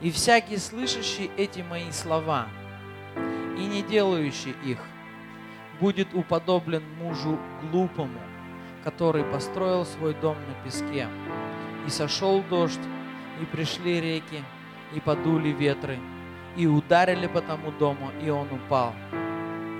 И 0.00 0.10
всякий 0.10 0.56
слышащий 0.56 1.30
эти 1.36 1.60
мои 1.60 1.90
слова 1.92 2.48
и 3.58 3.66
не 3.66 3.82
делающий 3.82 4.54
их– 4.64 4.78
будет 5.80 6.14
уподоблен 6.14 6.82
мужу 6.98 7.38
глупому, 7.62 8.20
который 8.84 9.24
построил 9.24 9.84
свой 9.84 10.14
дом 10.14 10.36
на 10.46 10.64
песке. 10.64 11.08
И 11.86 11.90
сошел 11.90 12.42
дождь, 12.42 12.78
и 13.40 13.44
пришли 13.46 14.00
реки, 14.00 14.44
и 14.94 15.00
подули 15.00 15.48
ветры, 15.48 15.98
и 16.56 16.66
ударили 16.66 17.26
по 17.26 17.40
тому 17.40 17.72
дому, 17.72 18.10
и 18.22 18.28
он 18.28 18.52
упал. 18.52 18.92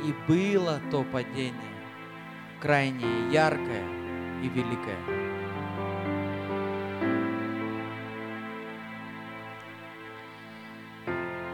И 0.05 0.15
было 0.27 0.81
то 0.91 1.05
падение 1.05 1.55
крайне 2.61 3.31
яркое 3.31 3.85
и 4.43 4.49
великое. 4.49 5.20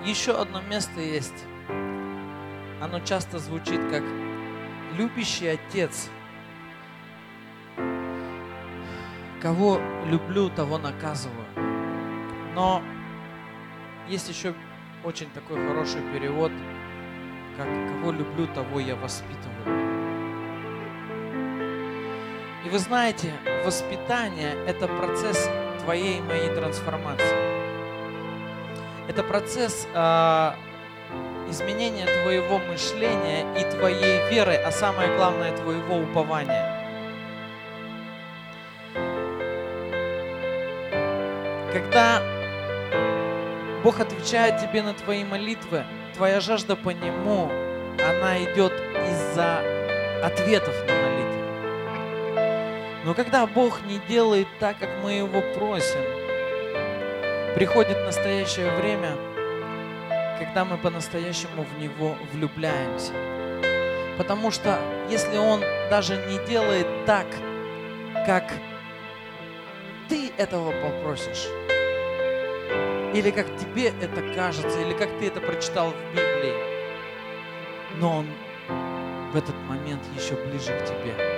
Еще 0.07 0.41
одно 0.41 0.61
место 0.61 1.01
есть. 1.01 1.45
Оно 2.81 3.01
часто 3.01 3.41
звучит 3.41 3.81
как 3.91 4.05
любящий 4.97 5.49
отец. 5.49 6.09
Кого 9.43 9.81
люблю, 10.05 10.49
того 10.49 10.79
наказываю. 10.79 11.45
Но 12.55 12.83
есть 14.07 14.29
еще 14.29 14.55
очень 15.03 15.29
такой 15.31 15.57
хороший 15.67 16.03
перевод, 16.13 16.53
как 17.57 17.67
кого 17.67 18.13
люблю, 18.13 18.47
того 18.55 18.79
я 18.79 18.95
воспитываю. 18.95 19.87
И 22.65 22.69
вы 22.69 22.79
знаете, 22.79 23.33
воспитание– 23.65 24.53
это 24.69 24.87
процесс 24.87 25.51
твоей 25.83 26.19
и 26.19 26.23
моей 26.23 26.55
трансформации. 26.55 27.46
Это 29.09 29.23
процесс 29.23 29.87
э, 29.95 30.53
изменения 31.49 32.07
твоего 32.23 32.59
мышления 32.59 33.47
и 33.57 33.65
твоей 33.77 34.29
веры, 34.31 34.55
а 34.57 34.73
самое 34.73 35.17
главное, 35.17 35.57
твоего 35.57 35.99
упования. 35.99 36.77
Когда 41.73 42.21
Бог 43.85 44.01
отвечает 44.01 44.61
тебе 44.61 44.83
на 44.83 44.95
твои 44.95 45.23
молитвы, 45.23 45.85
твоя 46.15 46.41
жажда 46.41 46.75
по 46.75 46.91
Нему, 46.91 47.49
она 48.03 48.43
идет 48.43 48.73
из-за 49.09 49.61
ответов 50.25 50.75
на 50.89 50.95
молитвы. 50.95 51.47
Но 53.05 53.15
когда 53.15 53.47
Бог 53.47 53.83
не 53.87 54.01
делает 54.09 54.49
так, 54.59 54.79
как 54.81 54.91
мы 55.05 55.13
Его 55.13 55.41
просим, 55.55 56.16
приходит 57.57 58.05
настоящее 58.05 58.71
время, 58.73 59.17
когда 60.39 60.67
мы 60.67 60.77
по-настоящему 60.77 61.63
в 61.63 61.79
Него 61.81 62.15
влюбляемся. 62.35 63.15
Потому 64.19 64.51
что 64.51 64.79
если 65.09 65.39
Он 65.39 65.63
даже 65.89 66.19
не 66.29 66.39
делает 66.47 66.87
так, 67.07 67.25
как 68.27 68.53
ты 70.11 70.31
этого 70.37 70.71
попросишь, 70.83 71.47
или 73.15 73.31
как 73.31 73.47
тебе 73.57 73.89
это 74.03 74.35
кажется, 74.35 74.79
или 74.79 74.93
как 74.93 75.09
ты 75.19 75.29
это 75.29 75.41
прочитал 75.41 75.93
в 75.93 76.11
Библии, 76.11 76.53
но 77.95 78.19
Он 78.19 78.27
в 79.33 79.37
этот 79.37 79.57
момент 79.67 80.03
еще 80.15 80.35
ближе 80.35 80.79
к 80.79 80.85
тебе. 80.85 81.36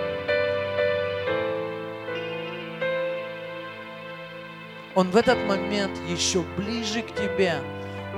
Он 4.99 5.12
в 5.12 5.16
этот 5.16 5.38
момент 5.46 5.92
еще 6.09 6.42
ближе 6.57 7.03
к 7.03 7.14
тебе. 7.14 7.55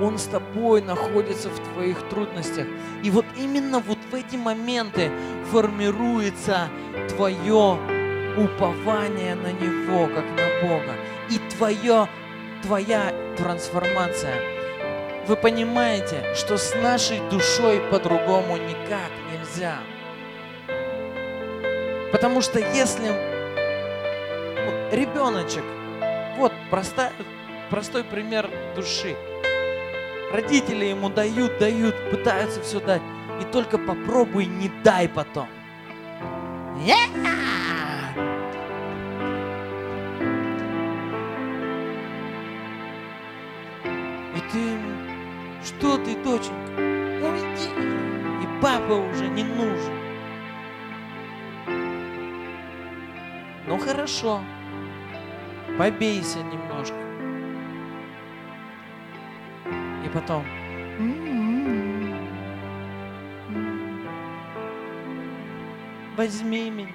Он 0.01 0.17
с 0.17 0.23
тобой 0.23 0.81
находится 0.81 1.47
в 1.49 1.59
твоих 1.73 2.01
трудностях. 2.09 2.65
И 3.03 3.11
вот 3.11 3.23
именно 3.37 3.77
вот 3.77 3.99
в 4.09 4.15
эти 4.15 4.35
моменты 4.35 5.11
формируется 5.51 6.69
твое 7.09 7.77
упование 8.35 9.35
на 9.35 9.51
Него, 9.51 10.07
как 10.07 10.25
на 10.25 10.67
Бога. 10.67 10.95
И 11.29 11.37
твое, 11.55 12.09
твоя 12.63 13.13
трансформация. 13.37 14.37
Вы 15.27 15.35
понимаете, 15.35 16.33
что 16.33 16.57
с 16.57 16.73
нашей 16.73 17.19
душой 17.29 17.79
по-другому 17.91 18.57
никак 18.57 19.11
нельзя. 19.31 19.77
Потому 22.11 22.41
что 22.41 22.57
если 22.57 23.11
ребеночек, 24.91 25.63
вот 26.41 26.53
простой, 26.71 27.09
простой 27.69 28.03
пример 28.03 28.49
души. 28.75 29.15
Родители 30.33 30.85
ему 30.85 31.09
дают, 31.09 31.59
дают, 31.59 31.93
пытаются 32.09 32.61
все 32.63 32.79
дать. 32.79 33.01
И 33.39 33.45
только 33.51 33.77
попробуй, 33.77 34.47
не 34.47 34.69
дай 34.83 35.07
потом. 35.07 35.47
И 44.35 44.39
ты 44.51 44.79
что 45.63 45.97
ты, 45.97 46.15
доченька, 46.23 46.71
уйди. 47.21 47.69
И 48.43 48.61
папа 48.63 48.93
уже 48.93 49.27
не 49.27 49.43
нужен. 49.43 49.93
Ну 53.67 53.77
хорошо, 53.77 54.41
побейся 55.81 56.37
немножко. 56.43 56.93
И 60.05 60.09
потом, 60.13 60.45
возьми 66.15 66.69
меня. 66.69 66.93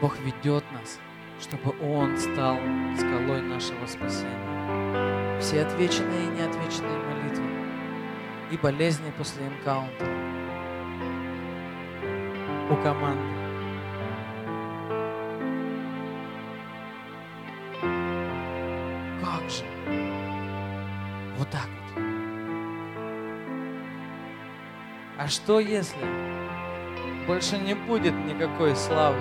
Бог 0.00 0.16
ведет 0.20 0.62
нас, 0.70 1.00
чтобы 1.40 1.74
Он 1.82 2.16
стал 2.16 2.58
скалой 2.96 3.42
нашего 3.42 3.86
спасения. 3.86 5.40
Все 5.40 5.62
отвеченные 5.62 6.26
и 6.26 6.28
неотвеченные 6.28 6.96
молитвы 6.96 7.48
и 8.52 8.56
болезни 8.56 9.12
после 9.18 9.48
энкаунтера 9.48 10.27
у 12.70 12.76
команды. 12.76 13.22
Как 19.22 19.50
же? 19.50 19.64
Вот 21.38 21.48
так 21.50 21.66
вот. 21.94 22.02
А 25.16 25.26
что 25.28 25.60
если 25.60 25.96
больше 27.26 27.58
не 27.58 27.74
будет 27.74 28.14
никакой 28.26 28.76
славы 28.76 29.20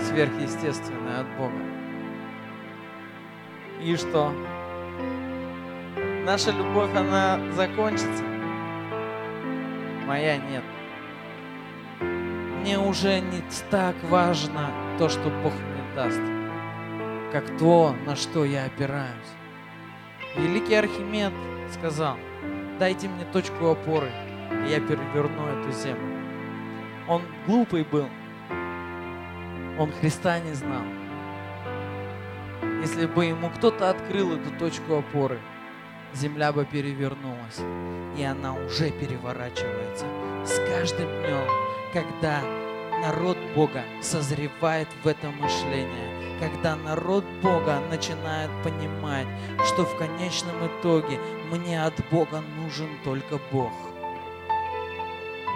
сверхъестественной 0.00 1.20
от 1.20 1.36
Бога? 1.36 1.62
И 3.80 3.96
что? 3.96 4.32
Наша 6.24 6.50
любовь, 6.50 6.94
она 6.94 7.38
закончится? 7.52 8.24
Моя 10.06 10.36
нет 10.38 10.64
мне 12.64 12.78
уже 12.78 13.20
не 13.20 13.42
так 13.70 13.94
важно 14.04 14.72
то, 14.98 15.10
что 15.10 15.28
Бог 15.42 15.52
мне 15.52 15.94
даст, 15.94 16.18
как 17.30 17.58
то, 17.58 17.94
на 18.06 18.16
что 18.16 18.46
я 18.46 18.64
опираюсь. 18.64 19.10
Великий 20.34 20.74
Архимед 20.74 21.34
сказал, 21.74 22.16
дайте 22.78 23.06
мне 23.08 23.26
точку 23.26 23.66
опоры, 23.66 24.10
и 24.66 24.70
я 24.70 24.80
переверну 24.80 25.46
эту 25.46 25.72
землю. 25.72 26.08
Он 27.06 27.20
глупый 27.46 27.84
был, 27.84 28.08
он 29.78 29.92
Христа 30.00 30.40
не 30.40 30.54
знал. 30.54 30.84
Если 32.80 33.04
бы 33.04 33.26
ему 33.26 33.50
кто-то 33.50 33.90
открыл 33.90 34.38
эту 34.38 34.50
точку 34.58 35.00
опоры, 35.00 35.38
земля 36.14 36.52
бы 36.52 36.64
перевернулась, 36.64 37.60
и 38.16 38.22
она 38.22 38.54
уже 38.54 38.90
переворачивается 38.90 40.06
с 40.44 40.58
каждым 40.68 41.08
днем 41.22 41.64
когда 41.94 42.42
народ 43.00 43.38
Бога 43.54 43.84
созревает 44.02 44.88
в 45.04 45.06
это 45.06 45.30
мышление, 45.30 46.40
когда 46.40 46.74
народ 46.74 47.24
Бога 47.40 47.80
начинает 47.88 48.50
понимать, 48.64 49.28
что 49.64 49.84
в 49.84 49.96
конечном 49.96 50.56
итоге 50.66 51.20
мне 51.52 51.82
от 51.82 51.94
Бога 52.10 52.42
нужен 52.56 52.88
только 53.04 53.38
Бог. 53.52 53.72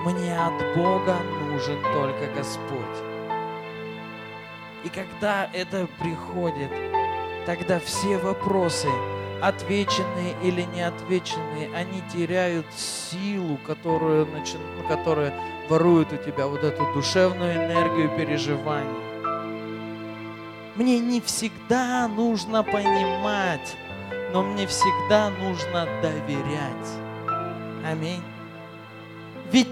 Мне 0.07 0.39
от 0.39 0.77
Бога 0.77 1.17
нужен 1.51 1.83
только 1.83 2.33
Господь. 2.37 2.99
И 4.85 4.89
когда 4.89 5.51
это 5.53 5.89
приходит, 5.99 6.71
тогда 7.47 7.81
все 7.81 8.17
вопросы, 8.19 8.89
отвеченные 9.41 10.35
или 10.43 10.63
не 10.63 10.83
отвеченные, 10.83 11.71
они 11.75 12.03
теряют 12.13 12.67
силу, 12.75 13.59
которую, 13.67 14.27
начи... 14.27 14.57
которая 14.89 15.33
ворует 15.69 16.13
у 16.13 16.17
тебя 16.17 16.47
вот 16.47 16.65
эту 16.65 16.93
душевную 16.95 17.55
энергию 17.55 18.11
переживаний. 18.17 19.09
Мне 20.75 20.99
не 21.01 21.21
всегда 21.21 22.09
нужно 22.09 22.63
понимать, 22.63 23.77
но 24.33 24.43
мне 24.43 24.67
всегда 24.67 25.31
нужно 25.31 25.87
доверять. 26.03 26.89
Аминь. 27.85 28.23
Ведь 29.51 29.69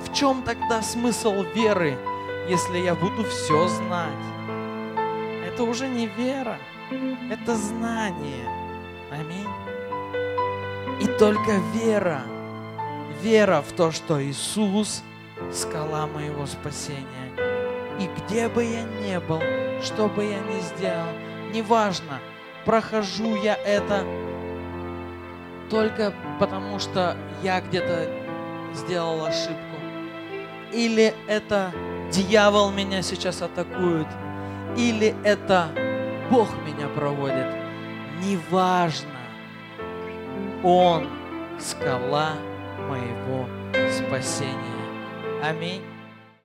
в 0.00 0.14
чем 0.14 0.42
тогда 0.42 0.82
смысл 0.82 1.42
веры, 1.54 1.98
если 2.48 2.78
я 2.78 2.94
буду 2.94 3.24
все 3.24 3.68
знать? 3.68 4.12
Это 5.46 5.64
уже 5.64 5.88
не 5.88 6.06
вера, 6.06 6.58
это 7.30 7.54
знание. 7.56 8.65
Аминь. 9.10 9.48
И 11.00 11.06
только 11.18 11.60
вера, 11.74 12.22
вера 13.22 13.62
в 13.62 13.72
то, 13.72 13.90
что 13.92 14.22
Иисус– 14.22 15.02
скала 15.52 16.06
моего 16.06 16.46
спасения. 16.46 17.04
И 17.98 18.08
где 18.18 18.48
бы 18.48 18.64
я 18.64 18.82
ни 18.82 19.18
был, 19.26 19.40
что 19.82 20.08
бы 20.08 20.24
я 20.24 20.40
ни 20.40 20.60
сделал, 20.60 21.08
неважно, 21.52 22.20
прохожу 22.64 23.36
я 23.36 23.54
это 23.54 24.04
только 25.70 26.12
потому, 26.38 26.78
что 26.78 27.16
я 27.42 27.60
где-то 27.60 28.10
сделал 28.74 29.24
ошибку? 29.24 29.56
Или 30.72 31.14
это 31.26 31.72
дьявол 32.12 32.70
меня 32.70 33.02
сейчас 33.02 33.40
атакует? 33.40 34.08
Или 34.76 35.14
это 35.24 35.68
Бог 36.30 36.48
меня 36.66 36.88
проводит? 36.88 37.65
Неважно. 38.22 39.20
Он 40.62 41.08
скала 41.58 42.32
моего 42.88 43.46
спасения. 43.90 45.42
Аминь. 45.42 45.82